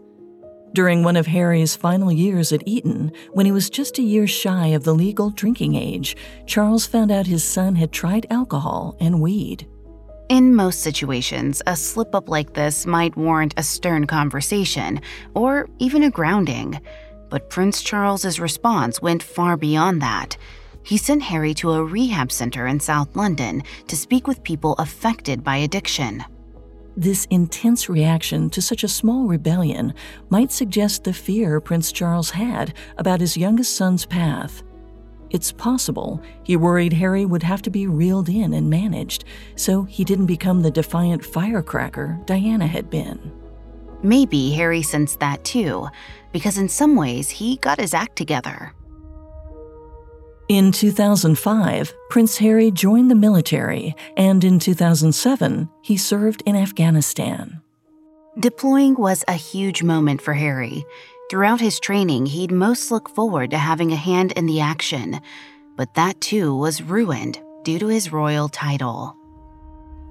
During 0.73 1.03
one 1.03 1.17
of 1.17 1.25
Harry's 1.25 1.75
final 1.75 2.11
years 2.11 2.53
at 2.53 2.67
Eton, 2.67 3.11
when 3.33 3.47
he 3.47 3.51
was 3.51 3.71
just 3.71 3.97
a 3.97 4.03
year 4.03 4.27
shy 4.27 4.67
of 4.67 4.83
the 4.83 4.93
legal 4.93 5.31
drinking 5.31 5.73
age, 5.73 6.15
Charles 6.45 6.85
found 6.85 7.11
out 7.11 7.25
his 7.25 7.43
son 7.43 7.75
had 7.75 7.91
tried 7.91 8.27
alcohol 8.29 8.95
and 8.99 9.19
weed. 9.19 9.67
In 10.29 10.55
most 10.55 10.81
situations, 10.81 11.63
a 11.65 11.75
slip 11.75 12.13
up 12.13 12.29
like 12.29 12.53
this 12.53 12.85
might 12.85 13.17
warrant 13.17 13.55
a 13.57 13.63
stern 13.63 14.05
conversation 14.05 15.01
or 15.33 15.67
even 15.79 16.03
a 16.03 16.11
grounding. 16.11 16.79
But 17.29 17.49
Prince 17.49 17.81
Charles's 17.81 18.39
response 18.39 19.01
went 19.01 19.23
far 19.23 19.57
beyond 19.57 20.03
that. 20.03 20.37
He 20.83 20.97
sent 20.97 21.23
Harry 21.23 21.55
to 21.55 21.71
a 21.71 21.83
rehab 21.83 22.31
center 22.31 22.67
in 22.67 22.79
South 22.79 23.15
London 23.15 23.63
to 23.87 23.97
speak 23.97 24.27
with 24.27 24.43
people 24.43 24.75
affected 24.77 25.43
by 25.43 25.57
addiction. 25.57 26.23
This 26.99 27.23
intense 27.29 27.87
reaction 27.87 28.49
to 28.49 28.61
such 28.61 28.83
a 28.83 28.89
small 28.89 29.25
rebellion 29.25 29.93
might 30.29 30.51
suggest 30.51 31.05
the 31.05 31.13
fear 31.13 31.61
Prince 31.61 31.93
Charles 31.93 32.29
had 32.29 32.73
about 32.97 33.21
his 33.21 33.37
youngest 33.37 33.77
son's 33.77 34.05
path. 34.05 34.63
It's 35.29 35.53
possible 35.53 36.21
he 36.43 36.57
worried 36.57 36.91
Harry 36.91 37.23
would 37.23 37.41
have 37.43 37.61
to 37.61 37.69
be 37.69 37.87
reeled 37.87 38.27
in 38.27 38.51
and 38.51 38.69
managed, 38.69 39.23
so 39.55 39.83
he 39.83 40.03
didn't 40.03 40.25
become 40.25 40.61
the 40.61 40.69
defiant 40.69 41.23
firecracker 41.23 42.19
Diana 42.25 42.67
had 42.67 42.89
been. 42.89 43.31
Maybe 44.03 44.51
Harry 44.51 44.81
sensed 44.81 45.21
that 45.21 45.45
too, 45.45 45.87
because 46.33 46.57
in 46.57 46.67
some 46.67 46.97
ways 46.97 47.29
he 47.29 47.55
got 47.59 47.79
his 47.79 47.93
act 47.93 48.17
together. 48.17 48.73
In 50.49 50.71
2005, 50.71 51.93
Prince 52.09 52.37
Harry 52.39 52.71
joined 52.71 53.11
the 53.11 53.15
military, 53.15 53.95
and 54.17 54.43
in 54.43 54.57
2007, 54.57 55.69
he 55.83 55.95
served 55.95 56.41
in 56.43 56.55
Afghanistan. 56.55 57.61
Deploying 58.39 58.95
was 58.95 59.23
a 59.27 59.33
huge 59.33 59.83
moment 59.83 60.23
for 60.23 60.33
Harry. 60.33 60.83
Throughout 61.29 61.61
his 61.61 61.79
training, 61.79 62.25
he'd 62.25 62.51
most 62.51 62.89
look 62.89 63.09
forward 63.09 63.51
to 63.51 63.59
having 63.59 63.91
a 63.91 63.95
hand 63.95 64.31
in 64.31 64.47
the 64.47 64.59
action, 64.59 65.21
but 65.77 65.93
that 65.93 66.19
too 66.19 66.55
was 66.55 66.81
ruined 66.81 67.39
due 67.61 67.77
to 67.77 67.85
his 67.85 68.11
royal 68.11 68.49
title. 68.49 69.15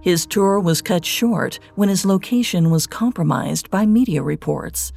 His 0.02 0.24
tour 0.24 0.60
was 0.60 0.80
cut 0.80 1.04
short 1.04 1.58
when 1.74 1.88
his 1.88 2.04
location 2.04 2.70
was 2.70 2.86
compromised 2.86 3.72
by 3.72 3.86
media 3.86 4.22
reports. 4.22 4.92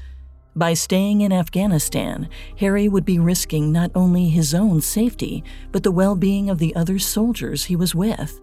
By 0.56 0.74
staying 0.74 1.22
in 1.22 1.32
Afghanistan, 1.32 2.28
Harry 2.58 2.90
would 2.90 3.06
be 3.06 3.20
risking 3.20 3.72
not 3.72 3.90
only 3.96 4.28
his 4.28 4.54
own 4.54 4.82
safety, 4.82 5.46
but 5.72 5.84
the 5.84 5.92
well 5.92 6.16
being 6.16 6.50
of 6.50 6.60
the 6.60 6.76
other 6.76 7.00
soldiers 7.00 7.66
he 7.66 7.78
was 7.78 7.96
with. 7.96 8.42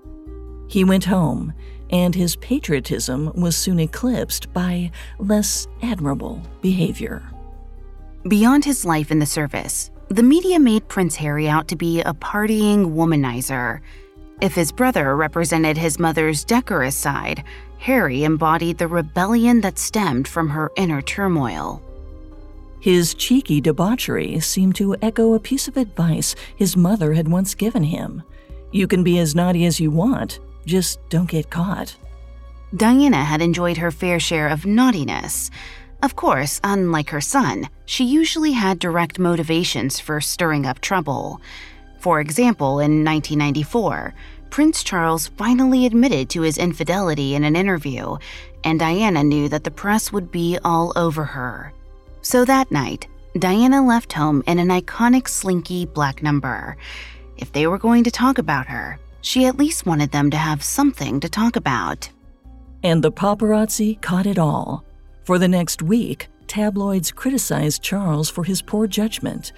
He 0.68 0.84
went 0.84 1.04
home, 1.04 1.52
and 1.90 2.14
his 2.14 2.36
patriotism 2.36 3.30
was 3.34 3.56
soon 3.56 3.78
eclipsed 3.78 4.52
by 4.54 4.90
less 5.18 5.66
admirable 5.82 6.42
behavior. 6.62 7.22
Beyond 8.26 8.64
his 8.64 8.86
life 8.86 9.10
in 9.10 9.18
the 9.18 9.26
service, 9.26 9.90
the 10.08 10.22
media 10.22 10.58
made 10.58 10.88
Prince 10.88 11.14
Harry 11.16 11.46
out 11.46 11.68
to 11.68 11.76
be 11.76 12.00
a 12.00 12.14
partying 12.14 12.94
womanizer. 12.94 13.80
If 14.40 14.54
his 14.54 14.72
brother 14.72 15.14
represented 15.14 15.76
his 15.76 15.98
mother's 15.98 16.42
decorous 16.44 16.96
side, 16.96 17.44
Harry 17.78 18.24
embodied 18.24 18.78
the 18.78 18.88
rebellion 18.88 19.60
that 19.60 19.78
stemmed 19.78 20.26
from 20.26 20.48
her 20.48 20.70
inner 20.76 21.02
turmoil. 21.02 21.82
His 22.80 23.14
cheeky 23.14 23.60
debauchery 23.60 24.38
seemed 24.40 24.76
to 24.76 24.96
echo 25.02 25.34
a 25.34 25.40
piece 25.40 25.66
of 25.66 25.76
advice 25.76 26.34
his 26.56 26.76
mother 26.76 27.12
had 27.12 27.28
once 27.28 27.54
given 27.54 27.82
him 27.82 28.22
You 28.70 28.86
can 28.86 29.02
be 29.02 29.18
as 29.18 29.34
naughty 29.34 29.64
as 29.66 29.80
you 29.80 29.90
want, 29.90 30.38
just 30.66 31.00
don't 31.08 31.28
get 31.28 31.50
caught. 31.50 31.96
Diana 32.76 33.24
had 33.24 33.40
enjoyed 33.40 33.78
her 33.78 33.90
fair 33.90 34.20
share 34.20 34.48
of 34.48 34.66
naughtiness. 34.66 35.50
Of 36.02 36.14
course, 36.14 36.60
unlike 36.62 37.10
her 37.10 37.20
son, 37.20 37.68
she 37.86 38.04
usually 38.04 38.52
had 38.52 38.78
direct 38.78 39.18
motivations 39.18 39.98
for 39.98 40.20
stirring 40.20 40.66
up 40.66 40.80
trouble. 40.80 41.40
For 41.98 42.20
example, 42.20 42.78
in 42.78 43.04
1994, 43.04 44.14
Prince 44.50 44.84
Charles 44.84 45.26
finally 45.26 45.86
admitted 45.86 46.30
to 46.30 46.42
his 46.42 46.58
infidelity 46.58 47.34
in 47.34 47.42
an 47.42 47.56
interview, 47.56 48.18
and 48.62 48.78
Diana 48.78 49.24
knew 49.24 49.48
that 49.48 49.64
the 49.64 49.70
press 49.70 50.12
would 50.12 50.30
be 50.30 50.58
all 50.64 50.92
over 50.94 51.24
her. 51.24 51.72
So 52.28 52.44
that 52.44 52.70
night, 52.70 53.08
Diana 53.38 53.82
left 53.82 54.12
home 54.12 54.42
in 54.46 54.58
an 54.58 54.68
iconic 54.68 55.28
slinky 55.28 55.86
black 55.86 56.22
number. 56.22 56.76
If 57.38 57.52
they 57.52 57.66
were 57.66 57.78
going 57.78 58.04
to 58.04 58.10
talk 58.10 58.36
about 58.36 58.66
her, 58.66 58.98
she 59.22 59.46
at 59.46 59.56
least 59.56 59.86
wanted 59.86 60.10
them 60.10 60.30
to 60.32 60.36
have 60.36 60.62
something 60.62 61.20
to 61.20 61.28
talk 61.30 61.56
about. 61.56 62.10
And 62.82 63.02
the 63.02 63.10
paparazzi 63.10 63.98
caught 64.02 64.26
it 64.26 64.38
all. 64.38 64.84
For 65.24 65.38
the 65.38 65.48
next 65.48 65.80
week, 65.80 66.28
tabloids 66.46 67.12
criticized 67.12 67.82
Charles 67.82 68.28
for 68.28 68.44
his 68.44 68.60
poor 68.60 68.86
judgment. 68.86 69.54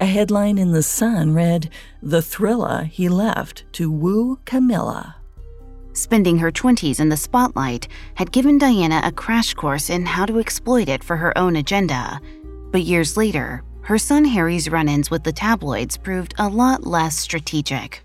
A 0.00 0.04
headline 0.04 0.58
in 0.58 0.72
The 0.72 0.82
Sun 0.82 1.34
read, 1.34 1.70
The 2.02 2.20
Thrilla 2.20 2.88
He 2.88 3.08
Left 3.08 3.62
to 3.74 3.92
Woo 3.92 4.40
Camilla. 4.44 5.17
Spending 5.98 6.38
her 6.38 6.52
20s 6.52 7.00
in 7.00 7.08
the 7.08 7.16
spotlight 7.16 7.88
had 8.14 8.30
given 8.30 8.56
Diana 8.56 9.00
a 9.02 9.10
crash 9.10 9.52
course 9.52 9.90
in 9.90 10.06
how 10.06 10.26
to 10.26 10.38
exploit 10.38 10.88
it 10.88 11.02
for 11.02 11.16
her 11.16 11.36
own 11.36 11.56
agenda. 11.56 12.20
But 12.70 12.82
years 12.82 13.16
later, 13.16 13.64
her 13.82 13.98
son 13.98 14.24
Harry's 14.24 14.70
run 14.70 14.88
ins 14.88 15.10
with 15.10 15.24
the 15.24 15.32
tabloids 15.32 15.96
proved 15.96 16.34
a 16.38 16.48
lot 16.48 16.86
less 16.86 17.18
strategic. 17.18 18.04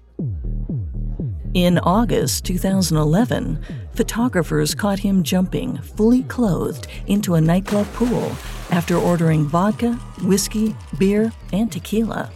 In 1.54 1.78
August 1.78 2.46
2011, 2.46 3.64
photographers 3.94 4.74
caught 4.74 4.98
him 4.98 5.22
jumping, 5.22 5.78
fully 5.78 6.24
clothed, 6.24 6.88
into 7.06 7.36
a 7.36 7.42
nightclub 7.42 7.86
pool 7.94 8.32
after 8.72 8.98
ordering 8.98 9.46
vodka, 9.46 9.94
whiskey, 10.24 10.76
beer, 10.98 11.32
and 11.54 11.72
tequila. 11.72 12.32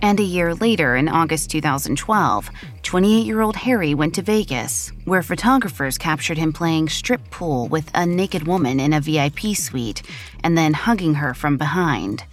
And 0.00 0.20
a 0.20 0.24
year 0.24 0.54
later, 0.54 0.94
in 0.94 1.08
August 1.08 1.50
2012, 1.50 2.50
28 2.82 3.26
year 3.26 3.40
old 3.40 3.56
Harry 3.56 3.94
went 3.94 4.14
to 4.14 4.22
Vegas, 4.22 4.92
where 5.04 5.22
photographers 5.22 5.98
captured 5.98 6.38
him 6.38 6.52
playing 6.52 6.88
strip 6.88 7.30
pool 7.30 7.66
with 7.66 7.90
a 7.94 8.06
naked 8.06 8.46
woman 8.46 8.78
in 8.78 8.92
a 8.92 9.00
VIP 9.00 9.56
suite 9.56 10.02
and 10.44 10.56
then 10.56 10.72
hugging 10.72 11.14
her 11.14 11.34
from 11.34 11.56
behind. 11.56 12.24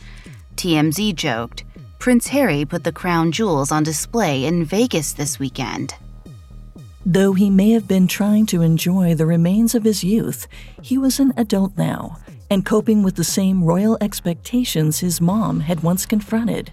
TMZ 0.57 1.15
joked, 1.15 1.63
Prince 1.97 2.27
Harry 2.27 2.65
put 2.65 2.83
the 2.83 2.91
crown 2.91 3.31
jewels 3.31 3.71
on 3.71 3.83
display 3.83 4.45
in 4.45 4.63
Vegas 4.63 5.13
this 5.13 5.39
weekend. 5.39 5.95
Though 7.03 7.33
he 7.33 7.49
may 7.49 7.71
have 7.71 7.87
been 7.87 8.07
trying 8.07 8.45
to 8.47 8.61
enjoy 8.61 9.15
the 9.15 9.25
remains 9.25 9.73
of 9.73 9.83
his 9.83 10.03
youth, 10.03 10.47
he 10.81 10.99
was 10.99 11.19
an 11.19 11.33
adult 11.35 11.75
now 11.77 12.17
and 12.49 12.63
coping 12.65 13.01
with 13.01 13.15
the 13.15 13.23
same 13.23 13.63
royal 13.63 13.97
expectations 14.01 14.99
his 14.99 15.19
mom 15.19 15.61
had 15.61 15.81
once 15.81 16.05
confronted. 16.05 16.71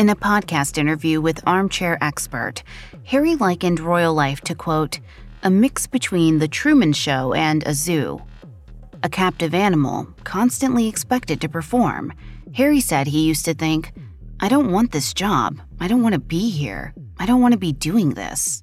In 0.00 0.08
a 0.08 0.16
podcast 0.16 0.78
interview 0.78 1.20
with 1.20 1.46
Armchair 1.46 1.98
Expert, 2.02 2.62
Harry 3.04 3.36
likened 3.36 3.80
royal 3.80 4.14
life 4.14 4.40
to, 4.40 4.54
quote, 4.54 4.98
a 5.42 5.50
mix 5.50 5.86
between 5.86 6.38
The 6.38 6.48
Truman 6.48 6.94
Show 6.94 7.34
and 7.34 7.62
a 7.66 7.74
zoo. 7.74 8.22
A 9.02 9.10
captive 9.10 9.52
animal, 9.52 10.08
constantly 10.24 10.88
expected 10.88 11.38
to 11.42 11.50
perform. 11.50 12.14
Harry 12.54 12.80
said 12.80 13.08
he 13.08 13.28
used 13.28 13.44
to 13.44 13.52
think, 13.52 13.92
I 14.40 14.48
don't 14.48 14.72
want 14.72 14.92
this 14.92 15.12
job. 15.12 15.60
I 15.80 15.86
don't 15.86 16.02
want 16.02 16.14
to 16.14 16.18
be 16.18 16.48
here. 16.48 16.94
I 17.18 17.26
don't 17.26 17.42
want 17.42 17.52
to 17.52 17.58
be 17.58 17.72
doing 17.72 18.14
this. 18.14 18.62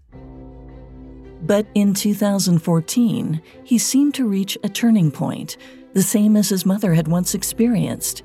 But 1.43 1.67
in 1.75 1.93
2014, 1.93 3.43
he 3.63 3.77
seemed 3.77 4.15
to 4.15 4.27
reach 4.27 4.57
a 4.63 4.69
turning 4.69 5.11
point, 5.11 5.57
the 5.93 6.01
same 6.01 6.35
as 6.35 6.49
his 6.49 6.65
mother 6.65 6.95
had 6.95 7.07
once 7.07 7.35
experienced. 7.35 8.23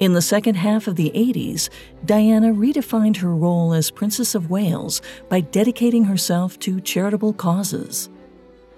In 0.00 0.14
the 0.14 0.22
second 0.22 0.56
half 0.56 0.88
of 0.88 0.96
the 0.96 1.12
80s, 1.14 1.68
Diana 2.04 2.52
redefined 2.52 3.18
her 3.18 3.34
role 3.34 3.72
as 3.72 3.90
Princess 3.90 4.34
of 4.34 4.50
Wales 4.50 5.00
by 5.28 5.40
dedicating 5.40 6.04
herself 6.04 6.58
to 6.60 6.80
charitable 6.80 7.34
causes. 7.34 8.08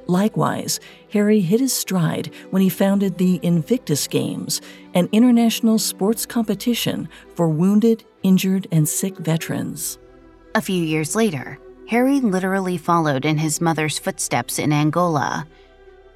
Likewise, 0.06 0.80
Harry 1.12 1.40
hit 1.40 1.60
his 1.60 1.72
stride 1.72 2.30
when 2.50 2.60
he 2.60 2.68
founded 2.68 3.16
the 3.16 3.40
Invictus 3.42 4.06
Games, 4.06 4.60
an 4.92 5.08
international 5.12 5.78
sports 5.78 6.26
competition 6.26 7.08
for 7.34 7.48
wounded, 7.48 8.04
injured, 8.22 8.66
and 8.70 8.86
sick 8.86 9.16
veterans. 9.16 9.98
A 10.54 10.60
few 10.60 10.82
years 10.82 11.16
later, 11.16 11.58
Harry 11.88 12.20
literally 12.20 12.76
followed 12.76 13.24
in 13.24 13.38
his 13.38 13.60
mother's 13.60 13.98
footsteps 13.98 14.58
in 14.58 14.72
Angola. 14.72 15.46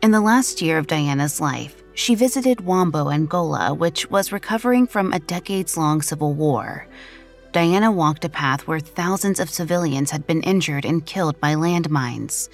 In 0.02 0.11
the 0.11 0.21
last 0.21 0.62
year 0.62 0.78
of 0.78 0.87
Diana's 0.87 1.40
life, 1.40 1.83
she 1.99 2.14
visited 2.14 2.59
Huambo, 2.59 3.12
Angola, 3.12 3.75
which 3.75 4.09
was 4.09 4.31
recovering 4.31 4.87
from 4.87 5.12
a 5.12 5.19
decades 5.19 5.76
long 5.76 6.00
civil 6.00 6.33
war. 6.33 6.87
Diana 7.50 7.90
walked 7.90 8.25
a 8.25 8.28
path 8.28 8.69
where 8.69 8.78
thousands 8.78 9.40
of 9.40 9.50
civilians 9.50 10.12
had 10.12 10.25
been 10.25 10.40
injured 10.43 10.85
and 10.85 11.05
killed 11.05 11.40
by 11.40 11.57
landmines. 11.57 12.50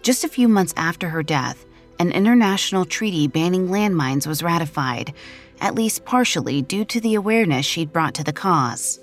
Just 0.00 0.24
a 0.24 0.28
few 0.28 0.48
months 0.48 0.72
after 0.78 1.10
her 1.10 1.22
death, 1.22 1.66
an 1.98 2.10
international 2.10 2.86
treaty 2.86 3.28
banning 3.28 3.68
landmines 3.68 4.26
was 4.26 4.42
ratified, 4.42 5.12
at 5.60 5.74
least 5.74 6.06
partially 6.06 6.62
due 6.62 6.86
to 6.86 7.02
the 7.02 7.16
awareness 7.16 7.66
she'd 7.66 7.92
brought 7.92 8.14
to 8.14 8.24
the 8.24 8.32
cause. 8.32 8.98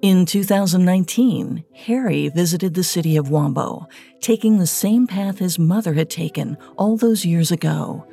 In 0.00 0.24
2019, 0.24 1.64
Harry 1.74 2.30
visited 2.30 2.72
the 2.72 2.82
city 2.82 3.18
of 3.18 3.26
Huambo, 3.26 3.88
taking 4.22 4.56
the 4.56 4.66
same 4.66 5.06
path 5.06 5.38
his 5.38 5.58
mother 5.58 5.92
had 5.92 6.08
taken 6.08 6.56
all 6.78 6.96
those 6.96 7.26
years 7.26 7.52
ago. 7.52 8.06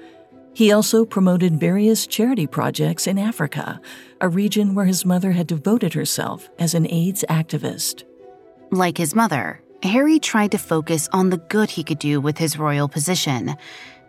He 0.56 0.72
also 0.72 1.04
promoted 1.04 1.60
various 1.60 2.08
charity 2.08 2.48
projects 2.48 3.08
in 3.08 3.20
Africa, 3.20 3.82
a 4.22 4.30
region 4.30 4.74
where 4.74 4.86
his 4.86 5.06
mother 5.06 5.34
had 5.34 5.48
devoted 5.48 5.94
herself 5.94 6.50
as 6.58 6.74
an 6.74 6.90
AIDS 6.90 7.26
activist. 7.30 8.06
Like 8.72 8.98
his 8.98 9.14
mother, 9.14 9.62
Harry 9.84 10.18
tried 10.18 10.54
to 10.54 10.58
focus 10.58 11.10
on 11.12 11.30
the 11.30 11.40
good 11.50 11.70
he 11.70 11.84
could 11.84 12.00
do 12.00 12.22
with 12.22 12.38
his 12.38 12.58
royal 12.58 12.88
position, 12.88 13.58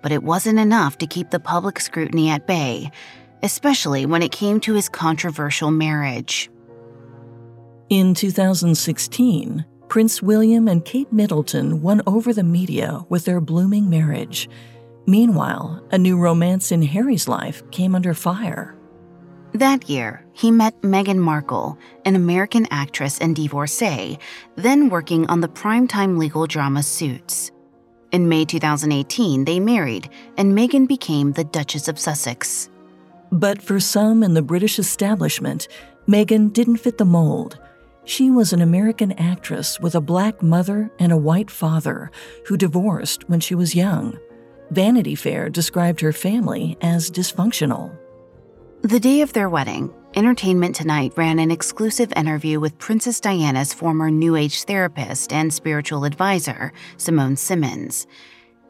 but 0.02 0.12
it 0.12 0.22
wasn't 0.22 0.60
enough 0.60 0.98
to 0.98 1.08
keep 1.08 1.30
the 1.30 1.40
public 1.40 1.80
scrutiny 1.80 2.30
at 2.30 2.46
bay, 2.46 2.92
especially 3.42 4.06
when 4.06 4.22
it 4.22 4.30
came 4.30 4.60
to 4.60 4.74
his 4.74 4.88
controversial 4.88 5.72
marriage. 5.72 6.48
In 7.88 8.14
2016, 8.14 9.64
Prince 9.88 10.22
William 10.22 10.68
and 10.68 10.84
Kate 10.84 11.12
Middleton 11.12 11.82
won 11.82 12.02
over 12.06 12.32
the 12.32 12.44
media 12.44 13.04
with 13.08 13.24
their 13.24 13.40
blooming 13.40 13.90
marriage. 13.90 14.48
Meanwhile, 15.06 15.84
a 15.92 15.98
new 15.98 16.18
romance 16.18 16.72
in 16.72 16.82
Harry's 16.82 17.28
life 17.28 17.62
came 17.70 17.94
under 17.94 18.12
fire. 18.12 18.76
That 19.52 19.88
year, 19.88 20.26
he 20.32 20.50
met 20.50 20.82
Meghan 20.82 21.18
Markle, 21.18 21.78
an 22.04 22.16
American 22.16 22.66
actress 22.70 23.18
and 23.20 23.34
divorcee, 23.34 24.18
then 24.56 24.88
working 24.90 25.26
on 25.28 25.40
the 25.40 25.48
primetime 25.48 26.18
legal 26.18 26.46
drama 26.46 26.82
Suits. 26.82 27.52
In 28.10 28.28
May 28.28 28.44
2018, 28.44 29.44
they 29.44 29.60
married, 29.60 30.10
and 30.36 30.56
Meghan 30.56 30.88
became 30.88 31.32
the 31.32 31.44
Duchess 31.44 31.86
of 31.86 31.98
Sussex. 31.98 32.68
But 33.30 33.62
for 33.62 33.80
some 33.80 34.22
in 34.22 34.34
the 34.34 34.42
British 34.42 34.78
establishment, 34.78 35.68
Meghan 36.08 36.52
didn't 36.52 36.78
fit 36.78 36.98
the 36.98 37.04
mold. 37.04 37.58
She 38.04 38.30
was 38.30 38.52
an 38.52 38.60
American 38.60 39.12
actress 39.12 39.80
with 39.80 39.94
a 39.94 40.00
black 40.00 40.42
mother 40.42 40.90
and 40.98 41.12
a 41.12 41.16
white 41.16 41.50
father 41.50 42.10
who 42.46 42.56
divorced 42.56 43.28
when 43.28 43.40
she 43.40 43.54
was 43.54 43.74
young. 43.74 44.18
Vanity 44.70 45.14
Fair 45.14 45.48
described 45.48 46.00
her 46.00 46.12
family 46.12 46.76
as 46.80 47.10
dysfunctional. 47.10 47.96
The 48.82 49.00
day 49.00 49.20
of 49.20 49.32
their 49.32 49.48
wedding, 49.48 49.92
Entertainment 50.14 50.74
Tonight 50.74 51.12
ran 51.16 51.38
an 51.38 51.50
exclusive 51.50 52.12
interview 52.16 52.58
with 52.58 52.78
Princess 52.78 53.20
Diana's 53.20 53.74
former 53.74 54.10
New 54.10 54.34
Age 54.34 54.64
therapist 54.64 55.32
and 55.32 55.52
spiritual 55.52 56.04
advisor, 56.04 56.72
Simone 56.96 57.36
Simmons. 57.36 58.06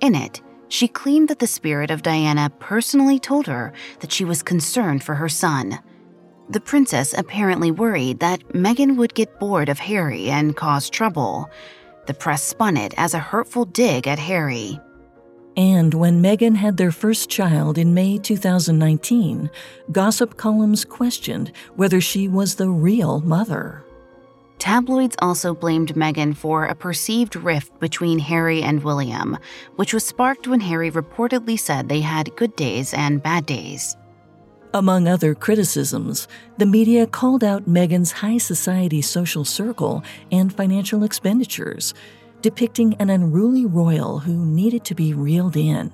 In 0.00 0.14
it, 0.14 0.42
she 0.68 0.88
claimed 0.88 1.28
that 1.28 1.38
the 1.38 1.46
spirit 1.46 1.90
of 1.90 2.02
Diana 2.02 2.50
personally 2.58 3.18
told 3.18 3.46
her 3.46 3.72
that 4.00 4.12
she 4.12 4.24
was 4.24 4.42
concerned 4.42 5.04
for 5.04 5.14
her 5.14 5.28
son. 5.28 5.78
The 6.48 6.60
princess 6.60 7.14
apparently 7.16 7.70
worried 7.70 8.20
that 8.20 8.40
Meghan 8.48 8.96
would 8.96 9.14
get 9.14 9.38
bored 9.38 9.68
of 9.68 9.78
Harry 9.78 10.28
and 10.28 10.56
cause 10.56 10.90
trouble. 10.90 11.50
The 12.06 12.14
press 12.14 12.42
spun 12.42 12.76
it 12.76 12.94
as 12.96 13.14
a 13.14 13.18
hurtful 13.18 13.64
dig 13.64 14.06
at 14.08 14.18
Harry. 14.18 14.80
And 15.56 15.94
when 15.94 16.22
Meghan 16.22 16.56
had 16.56 16.76
their 16.76 16.92
first 16.92 17.30
child 17.30 17.78
in 17.78 17.94
May 17.94 18.18
2019, 18.18 19.50
gossip 19.90 20.36
columns 20.36 20.84
questioned 20.84 21.50
whether 21.76 22.00
she 22.00 22.28
was 22.28 22.56
the 22.56 22.68
real 22.68 23.20
mother. 23.20 23.82
Tabloids 24.58 25.16
also 25.20 25.54
blamed 25.54 25.94
Meghan 25.94 26.36
for 26.36 26.64
a 26.64 26.74
perceived 26.74 27.36
rift 27.36 27.78
between 27.78 28.18
Harry 28.18 28.62
and 28.62 28.82
William, 28.82 29.38
which 29.76 29.94
was 29.94 30.04
sparked 30.04 30.46
when 30.46 30.60
Harry 30.60 30.90
reportedly 30.90 31.58
said 31.58 31.88
they 31.88 32.00
had 32.00 32.36
good 32.36 32.54
days 32.56 32.92
and 32.92 33.22
bad 33.22 33.46
days. 33.46 33.96
Among 34.74 35.08
other 35.08 35.34
criticisms, 35.34 36.28
the 36.58 36.66
media 36.66 37.06
called 37.06 37.42
out 37.42 37.68
Meghan's 37.68 38.12
high 38.12 38.38
society 38.38 39.00
social 39.00 39.44
circle 39.44 40.02
and 40.30 40.54
financial 40.54 41.02
expenditures, 41.02 41.94
depicting 42.46 42.94
an 43.00 43.10
unruly 43.10 43.66
royal 43.66 44.20
who 44.20 44.46
needed 44.46 44.84
to 44.84 44.94
be 44.94 45.12
reeled 45.12 45.56
in. 45.56 45.90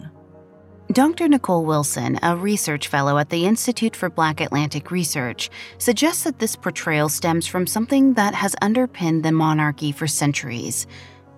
Dr. 0.93 1.27
Nicole 1.27 1.65
Wilson, 1.65 2.19
a 2.23 2.37
research 2.37 2.89
fellow 2.89 3.17
at 3.17 3.31
the 3.31 3.47
Institute 3.47 3.97
for 3.97 4.11
Black 4.11 4.39
Atlantic 4.39 4.91
Research, 4.91 5.49
suggests 5.79 6.25
that 6.25 6.41
this 6.41 6.55
portrayal 6.55 7.09
stems 7.09 7.47
from 7.47 7.67
something 7.67 8.13
that 8.13 8.35
has 8.35 8.55
underpinned 8.61 9.23
the 9.23 9.33
monarchy 9.33 9.93
for 9.93 10.07
centuries 10.07 10.87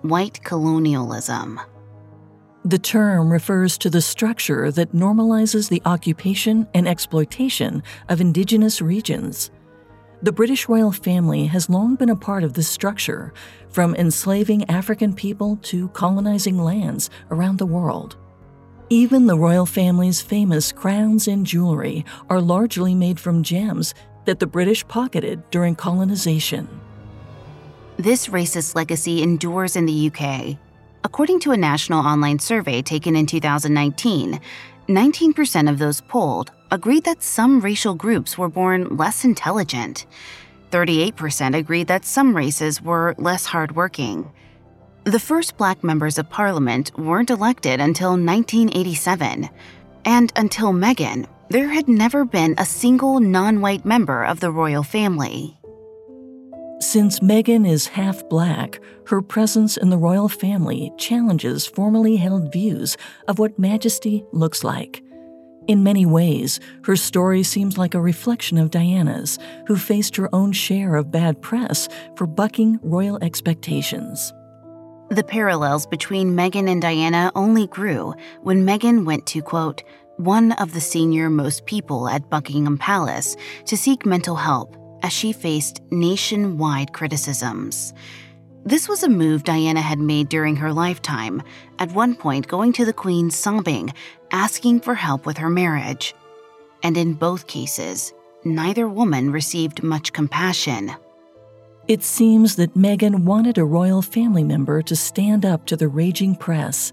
white 0.01 0.43
colonialism. 0.43 1.61
The 2.65 2.77
term 2.77 3.31
refers 3.31 3.77
to 3.77 3.89
the 3.89 4.01
structure 4.01 4.69
that 4.69 4.91
normalizes 4.91 5.69
the 5.69 5.81
occupation 5.85 6.67
and 6.73 6.89
exploitation 6.89 7.83
of 8.09 8.19
indigenous 8.19 8.81
regions. 8.81 9.49
The 10.21 10.31
British 10.31 10.67
royal 10.67 10.91
family 10.91 11.45
has 11.47 11.69
long 11.69 11.95
been 11.95 12.09
a 12.09 12.15
part 12.15 12.43
of 12.43 12.53
this 12.53 12.67
structure, 12.67 13.33
from 13.69 13.95
enslaving 13.95 14.69
African 14.69 15.13
people 15.13 15.57
to 15.63 15.89
colonizing 15.89 16.57
lands 16.57 17.09
around 17.31 17.57
the 17.57 17.65
world. 17.65 18.15
Even 18.89 19.27
the 19.27 19.37
royal 19.37 19.65
family's 19.65 20.21
famous 20.21 20.71
crowns 20.71 21.27
and 21.27 21.45
jewelry 21.45 22.05
are 22.29 22.39
largely 22.39 22.95
made 22.95 23.19
from 23.19 23.43
gems 23.43 23.93
that 24.25 24.39
the 24.39 24.47
British 24.47 24.87
pocketed 24.87 25.49
during 25.51 25.75
colonization. 25.75 26.67
This 27.97 28.27
racist 28.27 28.75
legacy 28.75 29.21
endures 29.21 29.75
in 29.75 29.85
the 29.85 30.11
UK, 30.11 30.57
According 31.05 31.39
to 31.41 31.51
a 31.51 31.57
national 31.57 31.99
online 31.99 32.39
survey 32.39 32.81
taken 32.81 33.15
in 33.15 33.27
2019, 33.27 34.41
19% 34.89 35.69
of 35.69 35.77
those 35.77 36.01
polled 36.01 36.51
agreed 36.71 37.03
that 37.05 37.23
some 37.23 37.59
racial 37.59 37.95
groups 37.95 38.37
were 38.37 38.49
born 38.49 38.97
less 38.97 39.23
intelligent. 39.25 40.05
38% 40.71 41.55
agreed 41.55 41.87
that 41.87 42.05
some 42.05 42.35
races 42.35 42.81
were 42.81 43.15
less 43.17 43.45
hardworking. 43.45 44.31
The 45.05 45.19
first 45.19 45.57
black 45.57 45.83
members 45.83 46.17
of 46.17 46.29
parliament 46.29 46.91
weren't 46.97 47.29
elected 47.29 47.79
until 47.79 48.11
1987. 48.11 49.49
And 50.03 50.33
until 50.35 50.73
Meghan, 50.73 51.27
there 51.49 51.69
had 51.69 51.87
never 51.87 52.25
been 52.25 52.55
a 52.57 52.65
single 52.65 53.19
non 53.19 53.61
white 53.61 53.85
member 53.85 54.23
of 54.23 54.39
the 54.39 54.51
royal 54.51 54.83
family. 54.83 55.59
Since 56.81 57.19
Meghan 57.19 57.69
is 57.69 57.87
half 57.87 58.27
black, 58.29 58.79
her 59.07 59.21
presence 59.21 59.77
in 59.77 59.89
the 59.89 59.97
royal 59.97 60.27
family 60.27 60.91
challenges 60.97 61.65
formerly 61.65 62.17
held 62.17 62.51
views 62.51 62.97
of 63.27 63.39
what 63.39 63.57
majesty 63.59 64.25
looks 64.31 64.63
like. 64.63 65.04
In 65.67 65.81
many 65.81 66.05
ways, 66.05 66.59
her 66.83 66.95
story 66.95 67.41
seems 67.41 67.75
like 67.75 67.95
a 67.95 68.01
reflection 68.01 68.59
of 68.59 68.69
Diana's, 68.69 69.39
who 69.65 69.75
faced 69.75 70.15
her 70.15 70.33
own 70.33 70.51
share 70.51 70.95
of 70.95 71.11
bad 71.11 71.41
press 71.41 71.89
for 72.15 72.27
bucking 72.27 72.79
royal 72.83 73.17
expectations. 73.23 74.31
The 75.09 75.23
parallels 75.23 75.87
between 75.87 76.35
Meghan 76.35 76.69
and 76.69 76.81
Diana 76.81 77.31
only 77.35 77.65
grew 77.67 78.13
when 78.41 78.65
Meghan 78.65 79.05
went 79.05 79.25
to, 79.27 79.41
quote, 79.41 79.83
one 80.17 80.51
of 80.53 80.73
the 80.73 80.81
senior 80.81 81.31
most 81.31 81.65
people 81.65 82.07
at 82.07 82.29
Buckingham 82.29 82.77
Palace 82.77 83.35
to 83.65 83.75
seek 83.75 84.05
mental 84.05 84.35
help 84.35 84.77
as 85.01 85.11
she 85.11 85.33
faced 85.33 85.81
nationwide 85.91 86.93
criticisms. 86.93 87.93
This 88.67 88.89
was 88.89 89.03
a 89.03 89.09
move 89.09 89.43
Diana 89.43 89.79
had 89.79 89.99
made 89.99 90.27
during 90.27 90.55
her 90.55 90.73
lifetime, 90.73 91.43
at 91.77 91.91
one 91.91 92.15
point 92.15 92.47
going 92.47 92.73
to 92.73 92.83
the 92.83 92.93
Queen 92.93 93.29
sobbing, 93.29 93.93
asking 94.31 94.79
for 94.79 94.95
help 94.95 95.27
with 95.27 95.37
her 95.37 95.51
marriage. 95.51 96.15
And 96.81 96.97
in 96.97 97.13
both 97.13 97.45
cases, 97.45 98.11
neither 98.43 98.89
woman 98.89 99.31
received 99.31 99.83
much 99.83 100.13
compassion. 100.13 100.91
It 101.87 102.01
seems 102.01 102.55
that 102.55 102.73
Meghan 102.73 103.23
wanted 103.23 103.59
a 103.59 103.63
royal 103.63 104.01
family 104.01 104.43
member 104.43 104.81
to 104.81 104.95
stand 104.95 105.45
up 105.45 105.67
to 105.67 105.77
the 105.77 105.87
raging 105.87 106.35
press. 106.35 106.91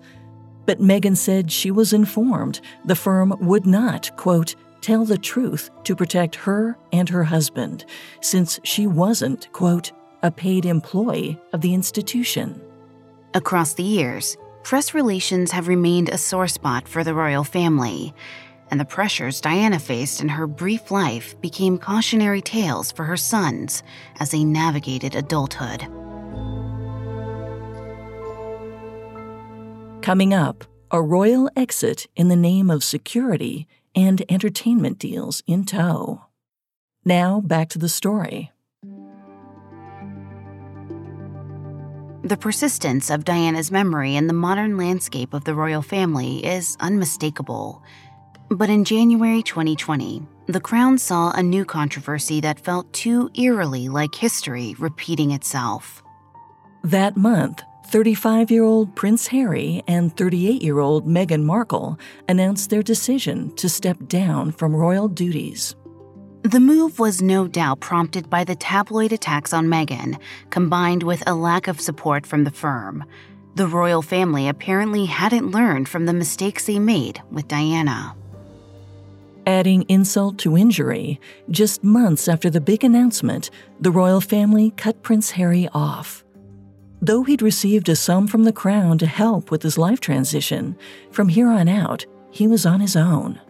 But 0.66 0.78
Meghan 0.78 1.16
said 1.16 1.50
she 1.50 1.70
was 1.70 1.94
informed 1.94 2.60
the 2.84 2.94
firm 2.94 3.34
would 3.40 3.64
not, 3.64 4.14
quote, 4.18 4.56
tell 4.82 5.06
the 5.06 5.16
truth 5.16 5.70
to 5.84 5.96
protect 5.96 6.34
her 6.34 6.76
and 6.92 7.08
her 7.08 7.24
husband, 7.24 7.86
since 8.20 8.60
she 8.62 8.86
wasn't, 8.86 9.50
quote, 9.52 9.92
a 10.22 10.30
paid 10.30 10.64
employee 10.64 11.38
of 11.52 11.60
the 11.60 11.74
institution. 11.74 12.60
Across 13.34 13.74
the 13.74 13.82
years, 13.82 14.36
press 14.62 14.94
relations 14.94 15.50
have 15.50 15.68
remained 15.68 16.08
a 16.08 16.18
sore 16.18 16.48
spot 16.48 16.86
for 16.86 17.02
the 17.02 17.14
royal 17.14 17.44
family, 17.44 18.14
and 18.70 18.78
the 18.78 18.84
pressures 18.84 19.40
Diana 19.40 19.78
faced 19.78 20.20
in 20.20 20.28
her 20.28 20.46
brief 20.46 20.90
life 20.90 21.38
became 21.40 21.76
cautionary 21.76 22.40
tales 22.40 22.92
for 22.92 23.04
her 23.04 23.16
sons 23.16 23.82
as 24.20 24.30
they 24.30 24.44
navigated 24.44 25.14
adulthood. 25.14 25.80
Coming 30.02 30.32
up, 30.32 30.64
a 30.90 31.02
royal 31.02 31.50
exit 31.56 32.06
in 32.16 32.28
the 32.28 32.36
name 32.36 32.70
of 32.70 32.84
security 32.84 33.66
and 33.94 34.24
entertainment 34.28 34.98
deals 34.98 35.42
in 35.46 35.64
tow. 35.64 36.22
Now, 37.04 37.40
back 37.40 37.68
to 37.70 37.78
the 37.78 37.88
story. 37.88 38.51
The 42.24 42.36
persistence 42.36 43.10
of 43.10 43.24
Diana's 43.24 43.72
memory 43.72 44.14
in 44.14 44.28
the 44.28 44.32
modern 44.32 44.76
landscape 44.76 45.34
of 45.34 45.42
the 45.42 45.56
royal 45.56 45.82
family 45.82 46.46
is 46.46 46.76
unmistakable. 46.78 47.82
But 48.48 48.70
in 48.70 48.84
January 48.84 49.42
2020, 49.42 50.22
the 50.46 50.60
Crown 50.60 50.98
saw 50.98 51.32
a 51.32 51.42
new 51.42 51.64
controversy 51.64 52.40
that 52.40 52.60
felt 52.60 52.92
too 52.92 53.28
eerily 53.34 53.88
like 53.88 54.14
history 54.14 54.76
repeating 54.78 55.32
itself. 55.32 56.04
That 56.84 57.16
month, 57.16 57.64
35 57.86 58.52
year 58.52 58.62
old 58.62 58.94
Prince 58.94 59.26
Harry 59.26 59.82
and 59.88 60.16
38 60.16 60.62
year 60.62 60.78
old 60.78 61.08
Meghan 61.08 61.42
Markle 61.42 61.98
announced 62.28 62.70
their 62.70 62.84
decision 62.84 63.52
to 63.56 63.68
step 63.68 63.98
down 64.06 64.52
from 64.52 64.76
royal 64.76 65.08
duties. 65.08 65.74
The 66.42 66.58
move 66.58 66.98
was 66.98 67.22
no 67.22 67.46
doubt 67.46 67.78
prompted 67.78 68.28
by 68.28 68.42
the 68.42 68.56
tabloid 68.56 69.12
attacks 69.12 69.52
on 69.52 69.68
Meghan, 69.68 70.18
combined 70.50 71.04
with 71.04 71.22
a 71.26 71.34
lack 71.34 71.68
of 71.68 71.80
support 71.80 72.26
from 72.26 72.42
the 72.42 72.50
firm. 72.50 73.04
The 73.54 73.68
royal 73.68 74.02
family 74.02 74.48
apparently 74.48 75.04
hadn't 75.04 75.52
learned 75.52 75.88
from 75.88 76.06
the 76.06 76.12
mistakes 76.12 76.66
they 76.66 76.80
made 76.80 77.22
with 77.30 77.46
Diana. 77.46 78.16
Adding 79.46 79.82
insult 79.88 80.38
to 80.38 80.56
injury, 80.56 81.20
just 81.50 81.84
months 81.84 82.26
after 82.26 82.50
the 82.50 82.60
big 82.60 82.82
announcement, 82.82 83.50
the 83.80 83.92
royal 83.92 84.20
family 84.20 84.72
cut 84.72 85.02
Prince 85.02 85.32
Harry 85.32 85.68
off. 85.72 86.24
Though 87.00 87.22
he'd 87.22 87.42
received 87.42 87.88
a 87.88 87.96
sum 87.96 88.26
from 88.26 88.44
the 88.44 88.52
crown 88.52 88.98
to 88.98 89.06
help 89.06 89.50
with 89.52 89.62
his 89.62 89.78
life 89.78 90.00
transition, 90.00 90.76
from 91.12 91.28
here 91.28 91.48
on 91.48 91.68
out, 91.68 92.04
he 92.30 92.48
was 92.48 92.66
on 92.66 92.80
his 92.80 92.96
own. 92.96 93.40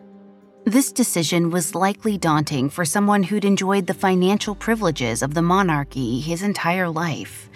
This 0.64 0.92
decision 0.92 1.50
was 1.50 1.74
likely 1.74 2.16
daunting 2.16 2.70
for 2.70 2.84
someone 2.84 3.24
who'd 3.24 3.44
enjoyed 3.44 3.88
the 3.88 3.94
financial 3.94 4.54
privileges 4.54 5.20
of 5.20 5.34
the 5.34 5.42
monarchy 5.42 6.20
his 6.20 6.42
entire 6.42 6.88
life. 6.88 7.50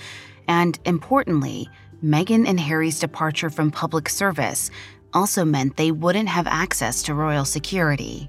And 0.48 0.76
importantly, 0.84 1.68
Meghan 2.04 2.48
and 2.48 2.58
Harry's 2.58 2.98
departure 2.98 3.48
from 3.48 3.70
public 3.70 4.08
service 4.08 4.72
also 5.14 5.44
meant 5.44 5.76
they 5.76 5.92
wouldn't 5.92 6.28
have 6.28 6.48
access 6.48 7.04
to 7.04 7.14
royal 7.14 7.44
security. 7.44 8.28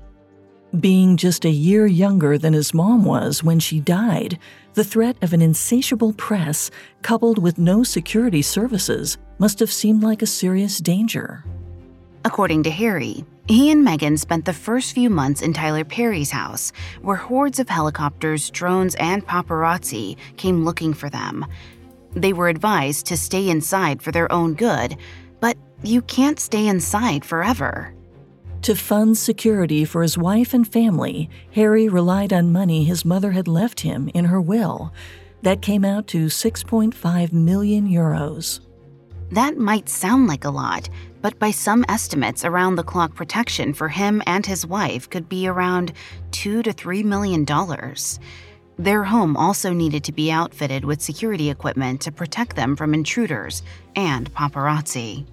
Being 0.79 1.17
just 1.17 1.45
a 1.45 1.49
year 1.49 1.87
younger 1.87 2.37
than 2.37 2.53
his 2.53 2.71
mom 2.71 3.03
was 3.03 3.43
when 3.43 3.59
she 3.59 3.79
died, 3.79 4.37
the 4.75 4.83
threat 4.83 5.17
of 5.23 5.33
an 5.33 5.41
insatiable 5.41 6.13
press, 6.13 6.69
coupled 7.01 7.39
with 7.39 7.57
no 7.57 7.81
security 7.81 8.43
services, 8.43 9.17
must 9.39 9.59
have 9.59 9.71
seemed 9.71 10.03
like 10.03 10.21
a 10.21 10.27
serious 10.27 10.77
danger. 10.77 11.43
According 12.25 12.63
to 12.63 12.69
Harry, 12.69 13.25
he 13.47 13.71
and 13.71 13.85
Meghan 13.85 14.19
spent 14.19 14.45
the 14.45 14.53
first 14.53 14.93
few 14.93 15.09
months 15.09 15.41
in 15.41 15.53
Tyler 15.53 15.85
Perry's 15.85 16.31
house, 16.31 16.73
where 17.01 17.15
hordes 17.15 17.59
of 17.59 17.69
helicopters, 17.69 18.49
drones, 18.49 18.95
and 18.95 19.25
paparazzi 19.25 20.17
came 20.35 20.65
looking 20.65 20.93
for 20.93 21.09
them. 21.09 21.45
They 22.13 22.33
were 22.33 22.49
advised 22.49 23.05
to 23.07 23.17
stay 23.17 23.49
inside 23.49 24.01
for 24.01 24.11
their 24.11 24.31
own 24.31 24.53
good, 24.53 24.97
but 25.39 25.57
you 25.83 26.01
can't 26.01 26.39
stay 26.39 26.67
inside 26.67 27.23
forever. 27.23 27.93
To 28.63 28.75
fund 28.75 29.17
security 29.17 29.85
for 29.85 30.01
his 30.01 30.17
wife 30.17 30.53
and 30.53 30.67
family, 30.67 31.29
Harry 31.53 31.87
relied 31.87 32.33
on 32.33 32.51
money 32.51 32.83
his 32.83 33.05
mother 33.05 33.31
had 33.31 33.47
left 33.47 33.81
him 33.81 34.09
in 34.13 34.25
her 34.25 34.41
will. 34.41 34.91
That 35.43 35.61
came 35.61 35.85
out 35.85 36.07
to 36.07 36.25
6.5 36.25 37.31
million 37.31 37.87
euros. 37.87 38.59
That 39.31 39.57
might 39.57 39.89
sound 39.89 40.27
like 40.27 40.45
a 40.45 40.49
lot, 40.49 40.89
but 41.21 41.37
by 41.37 41.51
some 41.51 41.83
estimates, 41.89 42.45
around 42.45 42.75
the 42.75 42.83
clock 42.83 43.13
protection 43.13 43.73
for 43.73 43.89
him 43.89 44.21
and 44.25 44.45
his 44.45 44.65
wife 44.65 45.09
could 45.09 45.27
be 45.27 45.47
around 45.47 45.91
two 46.31 46.63
to 46.63 46.71
three 46.71 47.03
million 47.03 47.43
dollars. 47.43 48.19
Their 48.79 49.03
home 49.03 49.35
also 49.35 49.73
needed 49.73 50.03
to 50.05 50.11
be 50.11 50.31
outfitted 50.31 50.85
with 50.85 51.01
security 51.01 51.49
equipment 51.49 51.99
to 52.01 52.11
protect 52.11 52.55
them 52.55 52.75
from 52.75 52.93
intruders 52.93 53.63
and 53.95 54.31
paparazzi. 54.33 55.25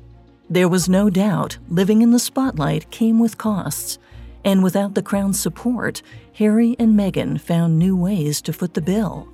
There 0.48 0.68
was 0.68 0.88
no 0.88 1.10
doubt 1.10 1.58
living 1.68 2.02
in 2.02 2.10
the 2.10 2.18
spotlight 2.18 2.90
came 2.90 3.18
with 3.20 3.38
costs, 3.38 3.98
and 4.44 4.62
without 4.62 4.94
the 4.94 5.02
Crown's 5.02 5.38
support, 5.38 6.02
Harry 6.34 6.74
and 6.78 6.98
Meghan 6.98 7.40
found 7.40 7.78
new 7.78 7.96
ways 7.96 8.42
to 8.42 8.52
foot 8.52 8.74
the 8.74 8.80
bill. 8.80 9.28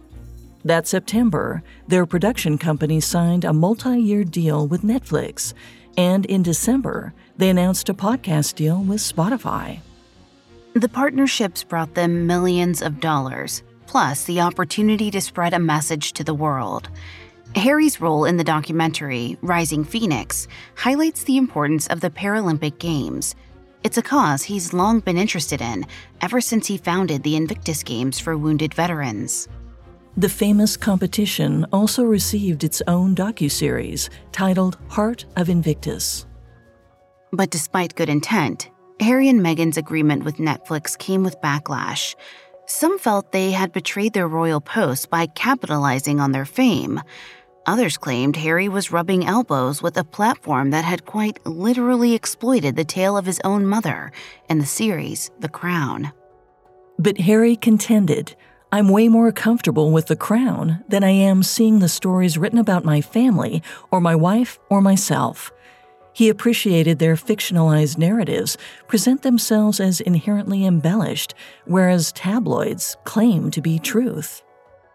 That 0.64 0.86
September, 0.86 1.62
their 1.88 2.04
production 2.04 2.58
company 2.58 3.00
signed 3.00 3.44
a 3.44 3.52
multi 3.52 3.98
year 3.98 4.24
deal 4.24 4.66
with 4.66 4.82
Netflix, 4.82 5.54
and 5.96 6.26
in 6.26 6.42
December, 6.42 7.14
they 7.36 7.48
announced 7.48 7.88
a 7.88 7.94
podcast 7.94 8.56
deal 8.56 8.82
with 8.82 9.00
Spotify. 9.00 9.80
The 10.74 10.88
partnerships 10.88 11.64
brought 11.64 11.94
them 11.94 12.26
millions 12.26 12.82
of 12.82 13.00
dollars, 13.00 13.62
plus 13.86 14.24
the 14.24 14.40
opportunity 14.42 15.10
to 15.10 15.20
spread 15.20 15.54
a 15.54 15.58
message 15.58 16.12
to 16.12 16.24
the 16.24 16.34
world. 16.34 16.90
Harry's 17.56 18.00
role 18.00 18.26
in 18.26 18.36
the 18.36 18.44
documentary, 18.44 19.36
Rising 19.42 19.82
Phoenix, 19.82 20.46
highlights 20.76 21.24
the 21.24 21.38
importance 21.38 21.86
of 21.88 22.00
the 22.00 22.10
Paralympic 22.10 22.78
Games. 22.78 23.34
It's 23.82 23.98
a 23.98 24.02
cause 24.02 24.42
he's 24.42 24.74
long 24.74 25.00
been 25.00 25.16
interested 25.16 25.60
in, 25.62 25.86
ever 26.20 26.40
since 26.40 26.66
he 26.66 26.76
founded 26.76 27.22
the 27.22 27.34
Invictus 27.34 27.82
Games 27.82 28.20
for 28.20 28.36
wounded 28.36 28.74
veterans. 28.74 29.48
The 30.16 30.28
famous 30.28 30.76
competition 30.76 31.64
also 31.72 32.02
received 32.02 32.64
its 32.64 32.82
own 32.86 33.14
docuseries 33.14 34.10
titled 34.32 34.76
Heart 34.88 35.24
of 35.36 35.48
Invictus. 35.48 36.26
But 37.32 37.50
despite 37.50 37.94
good 37.94 38.08
intent, 38.08 38.70
Harry 38.98 39.28
and 39.28 39.40
Meghan's 39.40 39.76
agreement 39.76 40.24
with 40.24 40.36
Netflix 40.36 40.98
came 40.98 41.22
with 41.22 41.40
backlash. 41.40 42.16
Some 42.66 42.98
felt 42.98 43.32
they 43.32 43.52
had 43.52 43.72
betrayed 43.72 44.12
their 44.12 44.28
royal 44.28 44.60
post 44.60 45.10
by 45.10 45.26
capitalizing 45.26 46.20
on 46.20 46.32
their 46.32 46.44
fame. 46.44 47.00
Others 47.66 47.96
claimed 47.98 48.36
Harry 48.36 48.68
was 48.68 48.90
rubbing 48.90 49.24
elbows 49.24 49.80
with 49.80 49.96
a 49.96 50.04
platform 50.04 50.70
that 50.70 50.84
had 50.84 51.06
quite 51.06 51.44
literally 51.46 52.14
exploited 52.14 52.74
the 52.74 52.84
tale 52.84 53.16
of 53.16 53.26
his 53.26 53.40
own 53.44 53.64
mother 53.64 54.12
in 54.48 54.58
the 54.58 54.66
series 54.66 55.30
The 55.38 55.48
Crown. 55.48 56.12
But 56.98 57.18
Harry 57.18 57.56
contended 57.56 58.34
I'm 58.72 58.88
way 58.88 59.08
more 59.08 59.32
comfortable 59.32 59.90
with 59.90 60.06
The 60.06 60.14
Crown 60.14 60.84
than 60.88 61.02
I 61.02 61.10
am 61.10 61.42
seeing 61.42 61.80
the 61.80 61.88
stories 61.88 62.38
written 62.38 62.58
about 62.58 62.84
my 62.84 63.00
family 63.00 63.64
or 63.90 64.00
my 64.00 64.14
wife 64.14 64.60
or 64.68 64.80
myself. 64.80 65.50
He 66.12 66.28
appreciated 66.28 67.00
their 67.00 67.16
fictionalized 67.16 67.98
narratives 67.98 68.56
present 68.86 69.22
themselves 69.22 69.80
as 69.80 70.00
inherently 70.00 70.64
embellished, 70.64 71.34
whereas 71.64 72.12
tabloids 72.12 72.96
claim 73.02 73.50
to 73.50 73.60
be 73.60 73.80
truth. 73.80 74.44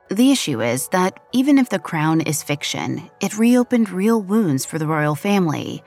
The 0.09 0.31
issue 0.31 0.61
is 0.61 0.88
that 0.89 1.19
even 1.33 1.57
if 1.57 1.67
The 1.67 1.79
Crown 1.79 2.21
is 2.21 2.43
fiction, 2.43 3.09
it 3.19 3.38
reopened 3.38 3.89
real 3.89 4.21
wounds 4.21 4.63
for 4.63 4.79
the 4.79 4.88
royal 4.88 5.15
family. 5.15 5.83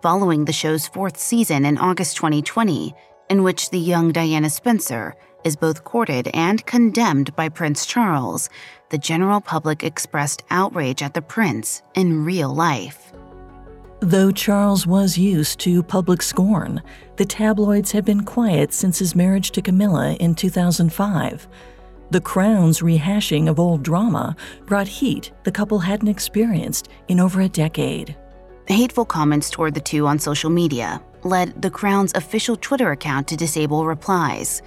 Following 0.00 0.44
the 0.44 0.52
show's 0.52 0.86
fourth 0.86 1.16
season 1.16 1.64
in 1.64 1.76
August 1.76 2.16
2020, 2.18 2.94
in 3.30 3.42
which 3.42 3.70
the 3.70 3.80
young 3.80 4.12
Diana 4.12 4.48
Spencer 4.50 5.16
is 5.46 5.54
both 5.56 5.84
courted 5.84 6.28
and 6.34 6.66
condemned 6.66 7.34
by 7.36 7.48
Prince 7.48 7.86
Charles, 7.86 8.50
the 8.90 8.98
general 8.98 9.40
public 9.40 9.84
expressed 9.84 10.42
outrage 10.50 11.02
at 11.02 11.14
the 11.14 11.22
prince 11.22 11.82
in 11.94 12.24
real 12.24 12.52
life. 12.52 13.12
Though 14.00 14.32
Charles 14.32 14.86
was 14.86 15.16
used 15.16 15.60
to 15.60 15.84
public 15.84 16.20
scorn, 16.20 16.82
the 17.16 17.24
tabloids 17.24 17.92
had 17.92 18.04
been 18.04 18.24
quiet 18.24 18.74
since 18.74 18.98
his 18.98 19.14
marriage 19.14 19.52
to 19.52 19.62
Camilla 19.62 20.14
in 20.14 20.34
2005. 20.34 21.48
The 22.10 22.20
Crown's 22.20 22.80
rehashing 22.80 23.48
of 23.48 23.60
old 23.60 23.82
drama 23.84 24.36
brought 24.66 24.88
heat 24.88 25.32
the 25.44 25.52
couple 25.52 25.78
hadn't 25.78 26.08
experienced 26.08 26.88
in 27.08 27.20
over 27.20 27.40
a 27.40 27.48
decade. 27.48 28.16
Hateful 28.66 29.04
comments 29.04 29.48
toward 29.48 29.74
the 29.74 29.80
two 29.80 30.08
on 30.08 30.18
social 30.18 30.50
media 30.50 31.00
led 31.22 31.60
the 31.62 31.70
Crown's 31.70 32.12
official 32.14 32.56
Twitter 32.56 32.90
account 32.90 33.28
to 33.28 33.36
disable 33.36 33.86
replies. 33.86 34.60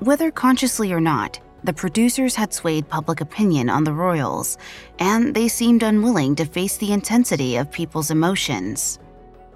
Whether 0.00 0.30
consciously 0.30 0.92
or 0.92 1.00
not, 1.00 1.40
the 1.64 1.72
producers 1.72 2.34
had 2.34 2.52
swayed 2.52 2.88
public 2.88 3.20
opinion 3.20 3.70
on 3.70 3.84
the 3.84 3.94
royals, 3.94 4.58
and 4.98 5.34
they 5.34 5.48
seemed 5.48 5.82
unwilling 5.82 6.36
to 6.36 6.44
face 6.44 6.76
the 6.76 6.92
intensity 6.92 7.56
of 7.56 7.72
people's 7.72 8.10
emotions. 8.10 8.98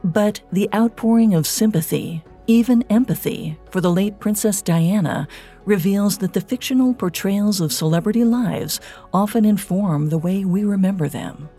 But 0.03 0.41
the 0.51 0.69
outpouring 0.75 1.35
of 1.35 1.47
sympathy, 1.47 2.25
even 2.47 2.83
empathy, 2.89 3.59
for 3.71 3.81
the 3.81 3.93
late 3.93 4.19
Princess 4.19 4.63
Diana 4.63 5.29
reveals 5.67 6.19
that 6.19 6.33
the 6.33 6.41
fictional 6.41 6.95
portrayals 6.95 7.61
of 7.61 7.73
celebrity 7.73 8.25
lives 8.25 8.81
often 9.13 9.45
inform 9.45 10.09
the 10.09 10.19
way 10.19 10.45
we 10.45 10.65
remember 10.65 11.09
them. 11.09 11.51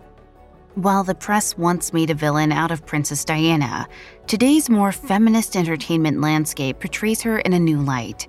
While 0.75 1.03
the 1.03 1.15
press 1.15 1.57
once 1.57 1.93
made 1.93 2.09
a 2.09 2.15
villain 2.15 2.51
out 2.51 2.71
of 2.71 2.85
Princess 2.85 3.23
Diana, 3.25 3.87
today's 4.25 4.69
more 4.69 4.91
feminist 4.91 5.55
entertainment 5.55 6.19
landscape 6.19 6.79
portrays 6.79 7.21
her 7.21 7.39
in 7.39 7.53
a 7.53 7.59
new 7.59 7.79
light. 7.79 8.27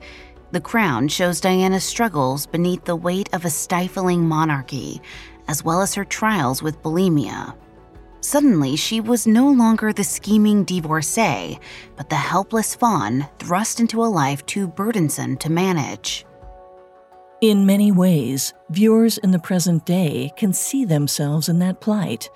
The 0.52 0.60
Crown 0.60 1.08
shows 1.08 1.40
Diana's 1.40 1.82
struggles 1.82 2.44
beneath 2.44 2.84
the 2.84 2.94
weight 2.94 3.30
of 3.32 3.46
a 3.46 3.50
stifling 3.50 4.28
monarchy, 4.28 5.00
as 5.48 5.64
well 5.64 5.80
as 5.80 5.94
her 5.94 6.04
trials 6.04 6.62
with 6.62 6.82
bulimia. 6.82 7.56
Suddenly, 8.20 8.76
she 8.76 9.00
was 9.00 9.26
no 9.26 9.50
longer 9.50 9.94
the 9.94 10.04
scheming 10.04 10.64
divorcee, 10.64 11.58
but 11.96 12.10
the 12.10 12.16
helpless 12.16 12.74
fawn 12.74 13.26
thrust 13.38 13.80
into 13.80 14.04
a 14.04 14.12
life 14.12 14.44
too 14.44 14.68
burdensome 14.68 15.38
to 15.38 15.50
manage. 15.50 16.26
In 17.40 17.64
many 17.64 17.90
ways, 17.90 18.52
viewers 18.68 19.16
in 19.16 19.30
the 19.30 19.38
present 19.38 19.86
day 19.86 20.32
can 20.36 20.52
see 20.52 20.84
themselves 20.84 21.48
in 21.48 21.60
that 21.60 21.80
plight. 21.80 22.28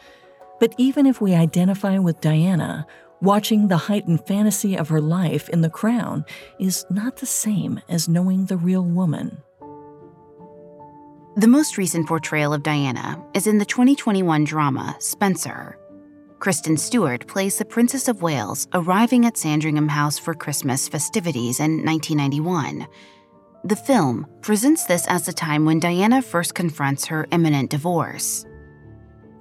But 0.58 0.74
even 0.78 1.04
if 1.04 1.20
we 1.20 1.34
identify 1.34 1.98
with 1.98 2.22
Diana, 2.22 2.86
watching 3.20 3.68
the 3.68 3.76
heightened 3.76 4.26
fantasy 4.26 4.76
of 4.76 4.88
her 4.88 5.00
life 5.00 5.48
in 5.48 5.60
The 5.60 5.70
Crown 5.70 6.24
is 6.58 6.84
not 6.90 7.16
the 7.16 7.26
same 7.26 7.80
as 7.88 8.08
knowing 8.08 8.46
the 8.46 8.56
real 8.56 8.84
woman. 8.84 9.42
The 11.36 11.48
most 11.48 11.76
recent 11.76 12.08
portrayal 12.08 12.54
of 12.54 12.62
Diana 12.62 13.22
is 13.34 13.46
in 13.46 13.58
the 13.58 13.64
2021 13.64 14.44
drama 14.44 14.96
Spencer. 15.00 15.78
Kristen 16.38 16.76
Stewart 16.76 17.26
plays 17.26 17.58
the 17.58 17.64
Princess 17.64 18.08
of 18.08 18.22
Wales 18.22 18.68
arriving 18.72 19.26
at 19.26 19.36
Sandringham 19.36 19.88
House 19.88 20.18
for 20.18 20.34
Christmas 20.34 20.88
festivities 20.88 21.60
in 21.60 21.84
1991. 21.84 22.86
The 23.64 23.76
film 23.76 24.26
presents 24.42 24.84
this 24.84 25.06
as 25.08 25.26
the 25.26 25.32
time 25.32 25.64
when 25.64 25.80
Diana 25.80 26.22
first 26.22 26.54
confronts 26.54 27.06
her 27.06 27.26
imminent 27.32 27.70
divorce. 27.70 28.46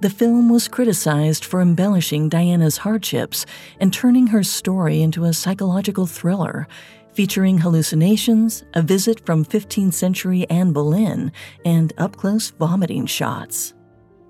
The 0.00 0.10
film 0.10 0.50
was 0.50 0.68
criticized 0.68 1.44
for 1.44 1.62
embellishing 1.62 2.28
Diana's 2.28 2.76
hardships 2.76 3.46
and 3.80 3.92
turning 3.92 4.26
her 4.26 4.42
story 4.42 5.00
into 5.00 5.24
a 5.24 5.32
psychological 5.32 6.06
thriller 6.06 6.68
featuring 7.14 7.56
hallucinations, 7.56 8.62
a 8.74 8.82
visit 8.82 9.24
from 9.24 9.42
15th 9.42 9.94
century 9.94 10.48
Anne 10.50 10.74
Boleyn, 10.74 11.32
and 11.64 11.94
up 11.96 12.14
close 12.14 12.50
vomiting 12.50 13.06
shots. 13.06 13.72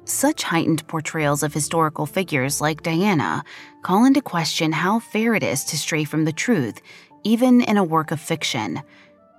Such 0.05 0.45
heightened 0.45 0.87
portrayals 0.87 1.43
of 1.43 1.53
historical 1.53 2.07
figures 2.07 2.61
like 2.61 2.85
Diana 2.85 3.43
call 3.83 4.05
into 4.05 4.23
question 4.23 4.71
how 4.71 5.01
fair 5.01 5.35
it 5.35 5.43
is 5.43 5.65
to 5.65 5.77
stray 5.77 6.05
from 6.05 6.25
the 6.25 6.33
truth, 6.33 6.81
even 7.25 7.61
in 7.61 7.77
a 7.77 7.83
work 7.83 8.13
of 8.13 8.21
fiction. 8.21 8.81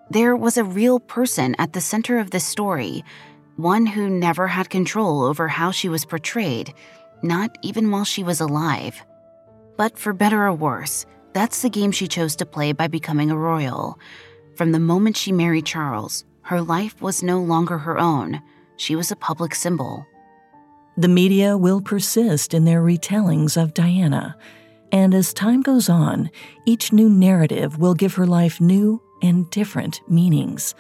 There 0.10 0.36
was 0.36 0.58
a 0.58 0.66
real 0.66 1.00
person 1.00 1.56
at 1.58 1.72
the 1.72 1.80
center 1.80 2.18
of 2.18 2.32
this 2.32 2.46
story, 2.46 3.06
one 3.58 3.88
who 3.88 4.10
never 4.10 4.48
had 4.48 4.70
control 4.70 5.24
over 5.24 5.48
how 5.48 5.72
she 5.72 5.90
was 5.90 6.06
portrayed, 6.06 6.74
not 7.24 7.58
even 7.64 7.92
while 7.92 8.06
she 8.06 8.24
was 8.24 8.40
alive. 8.40 9.04
But 9.78 9.98
for 9.98 10.14
better 10.14 10.44
or 10.44 10.54
worse, 10.54 11.06
that's 11.34 11.62
the 11.62 11.70
game 11.70 11.92
she 11.92 12.08
chose 12.08 12.36
to 12.38 12.46
play 12.46 12.72
by 12.72 12.88
becoming 12.88 13.32
a 13.32 13.38
royal. 13.38 14.00
From 14.56 14.72
the 14.72 14.80
moment 14.80 15.18
she 15.18 15.32
married 15.32 15.66
Charles, 15.66 16.24
her 16.44 16.62
life 16.62 17.02
was 17.02 17.24
no 17.24 17.42
longer 17.42 17.80
her 17.80 17.98
own. 17.98 18.42
She 18.78 18.96
was 18.96 19.12
a 19.12 19.16
public 19.16 19.54
symbol. 19.54 20.06
The 20.96 21.08
media 21.08 21.58
will 21.58 21.82
persist 21.82 22.54
in 22.54 22.66
their 22.66 22.82
retellings 22.82 23.62
of 23.62 23.74
Diana, 23.74 24.36
and 24.92 25.14
as 25.14 25.34
time 25.34 25.62
goes 25.62 25.90
on, 25.90 26.30
each 26.66 26.94
new 26.94 27.10
narrative 27.10 27.78
will 27.78 27.94
give 27.94 28.16
her 28.16 28.26
life 28.26 28.62
new 28.62 29.02
and 29.22 29.50
different 29.50 30.02
meanings. 30.08 30.74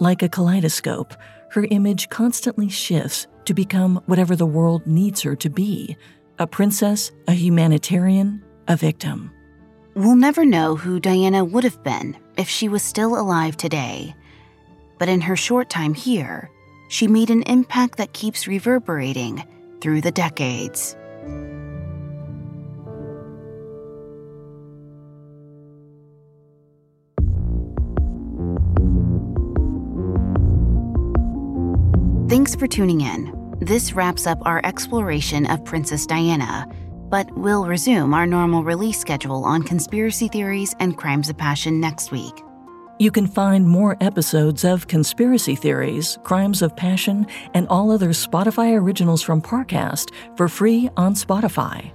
Like 0.00 0.22
a 0.22 0.28
kaleidoscope, 0.28 1.14
her 1.50 1.66
image 1.70 2.08
constantly 2.08 2.68
shifts 2.68 3.26
to 3.44 3.54
become 3.54 4.02
whatever 4.06 4.34
the 4.34 4.46
world 4.46 4.86
needs 4.86 5.22
her 5.22 5.36
to 5.36 5.50
be 5.50 5.96
a 6.38 6.46
princess, 6.46 7.12
a 7.28 7.32
humanitarian, 7.32 8.42
a 8.66 8.76
victim. 8.76 9.30
We'll 9.94 10.16
never 10.16 10.44
know 10.44 10.74
who 10.74 10.98
Diana 10.98 11.44
would 11.44 11.62
have 11.62 11.82
been 11.84 12.16
if 12.36 12.48
she 12.48 12.68
was 12.68 12.82
still 12.82 13.16
alive 13.16 13.56
today. 13.56 14.16
But 14.98 15.08
in 15.08 15.20
her 15.20 15.36
short 15.36 15.70
time 15.70 15.94
here, 15.94 16.50
she 16.88 17.06
made 17.06 17.30
an 17.30 17.42
impact 17.42 17.98
that 17.98 18.12
keeps 18.12 18.48
reverberating 18.48 19.44
through 19.80 20.00
the 20.00 20.10
decades. 20.10 20.96
Thanks 32.34 32.56
for 32.56 32.66
tuning 32.66 33.02
in. 33.02 33.54
This 33.60 33.92
wraps 33.92 34.26
up 34.26 34.40
our 34.44 34.60
exploration 34.64 35.46
of 35.46 35.64
Princess 35.64 36.04
Diana 36.04 36.66
but 37.08 37.30
we'll 37.38 37.64
resume 37.64 38.12
our 38.12 38.26
normal 38.26 38.64
release 38.64 38.98
schedule 38.98 39.44
on 39.44 39.62
conspiracy 39.62 40.26
theories 40.26 40.74
and 40.80 40.98
crimes 40.98 41.28
of 41.28 41.38
passion 41.38 41.78
next 41.78 42.10
week. 42.10 42.42
You 42.98 43.12
can 43.12 43.28
find 43.28 43.68
more 43.68 43.96
episodes 44.00 44.64
of 44.64 44.88
Conspiracy 44.88 45.54
Theories, 45.54 46.18
Crimes 46.24 46.60
of 46.60 46.74
Passion, 46.74 47.28
and 47.54 47.68
all 47.68 47.92
other 47.92 48.08
Spotify 48.08 48.76
originals 48.76 49.22
from 49.22 49.40
Parcast 49.40 50.10
for 50.36 50.48
free 50.48 50.90
on 50.96 51.14
Spotify. 51.14 51.92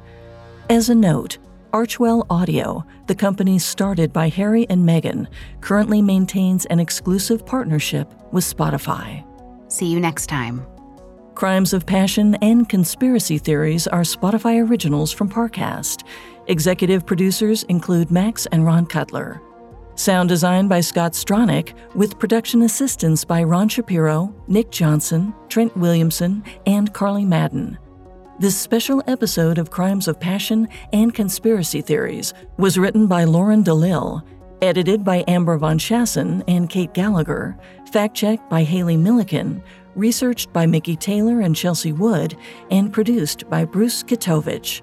As 0.69 0.87
a 0.87 0.95
note, 0.95 1.37
Archwell 1.73 2.25
Audio, 2.29 2.85
the 3.07 3.15
company 3.15 3.59
started 3.59 4.13
by 4.13 4.29
Harry 4.29 4.65
and 4.69 4.87
Meghan, 4.87 5.27
currently 5.59 6.01
maintains 6.01 6.65
an 6.67 6.79
exclusive 6.79 7.45
partnership 7.45 8.09
with 8.31 8.45
Spotify. 8.45 9.28
See 9.69 9.85
you 9.85 9.99
next 9.99 10.27
time. 10.27 10.65
Crimes 11.35 11.73
of 11.73 11.85
Passion 11.85 12.35
and 12.41 12.67
Conspiracy 12.67 13.37
Theories 13.37 13.87
are 13.87 14.01
Spotify 14.01 14.67
originals 14.67 15.11
from 15.11 15.29
Parcast. 15.29 16.03
Executive 16.47 17.05
producers 17.05 17.63
include 17.63 18.11
Max 18.11 18.45
and 18.47 18.65
Ron 18.65 18.85
Cutler. 18.85 19.41
Sound 19.95 20.27
design 20.27 20.67
by 20.67 20.81
Scott 20.81 21.13
Stronach, 21.13 21.73
with 21.93 22.17
production 22.19 22.63
assistance 22.63 23.23
by 23.23 23.43
Ron 23.43 23.69
Shapiro, 23.69 24.33
Nick 24.47 24.71
Johnson, 24.71 25.33
Trent 25.49 25.75
Williamson, 25.77 26.43
and 26.65 26.93
Carly 26.93 27.25
Madden. 27.25 27.77
This 28.39 28.57
special 28.57 29.03
episode 29.07 29.57
of 29.57 29.69
Crimes 29.69 30.07
of 30.07 30.19
Passion 30.19 30.67
and 30.93 31.13
Conspiracy 31.13 31.81
Theories 31.81 32.33
was 32.57 32.77
written 32.77 33.05
by 33.05 33.25
Lauren 33.25 33.63
DeLille, 33.63 34.23
edited 34.61 35.03
by 35.03 35.23
Amber 35.27 35.57
Von 35.57 35.77
Schassen 35.77 36.43
and 36.47 36.69
Kate 36.69 36.93
Gallagher, 36.93 37.57
fact 37.89 38.15
checked 38.15 38.49
by 38.49 38.63
Haley 38.63 38.97
Milliken, 38.97 39.61
researched 39.95 40.53
by 40.53 40.65
Mickey 40.65 40.95
Taylor 40.95 41.41
and 41.41 41.55
Chelsea 41.55 41.91
Wood, 41.91 42.37
and 42.71 42.93
produced 42.93 43.49
by 43.49 43.65
Bruce 43.65 44.03
Kitovich. 44.03 44.81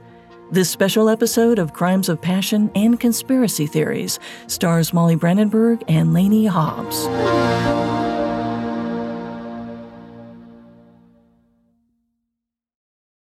This 0.51 0.69
special 0.69 1.09
episode 1.09 1.59
of 1.59 1.73
Crimes 1.73 2.09
of 2.09 2.21
Passion 2.21 2.71
and 2.75 3.01
Conspiracy 3.01 3.67
Theories 3.67 4.19
stars 4.47 4.93
Molly 4.93 5.17
Brandenburg 5.17 5.83
and 5.89 6.13
Lainey 6.13 6.47
Hobbs. 6.47 7.07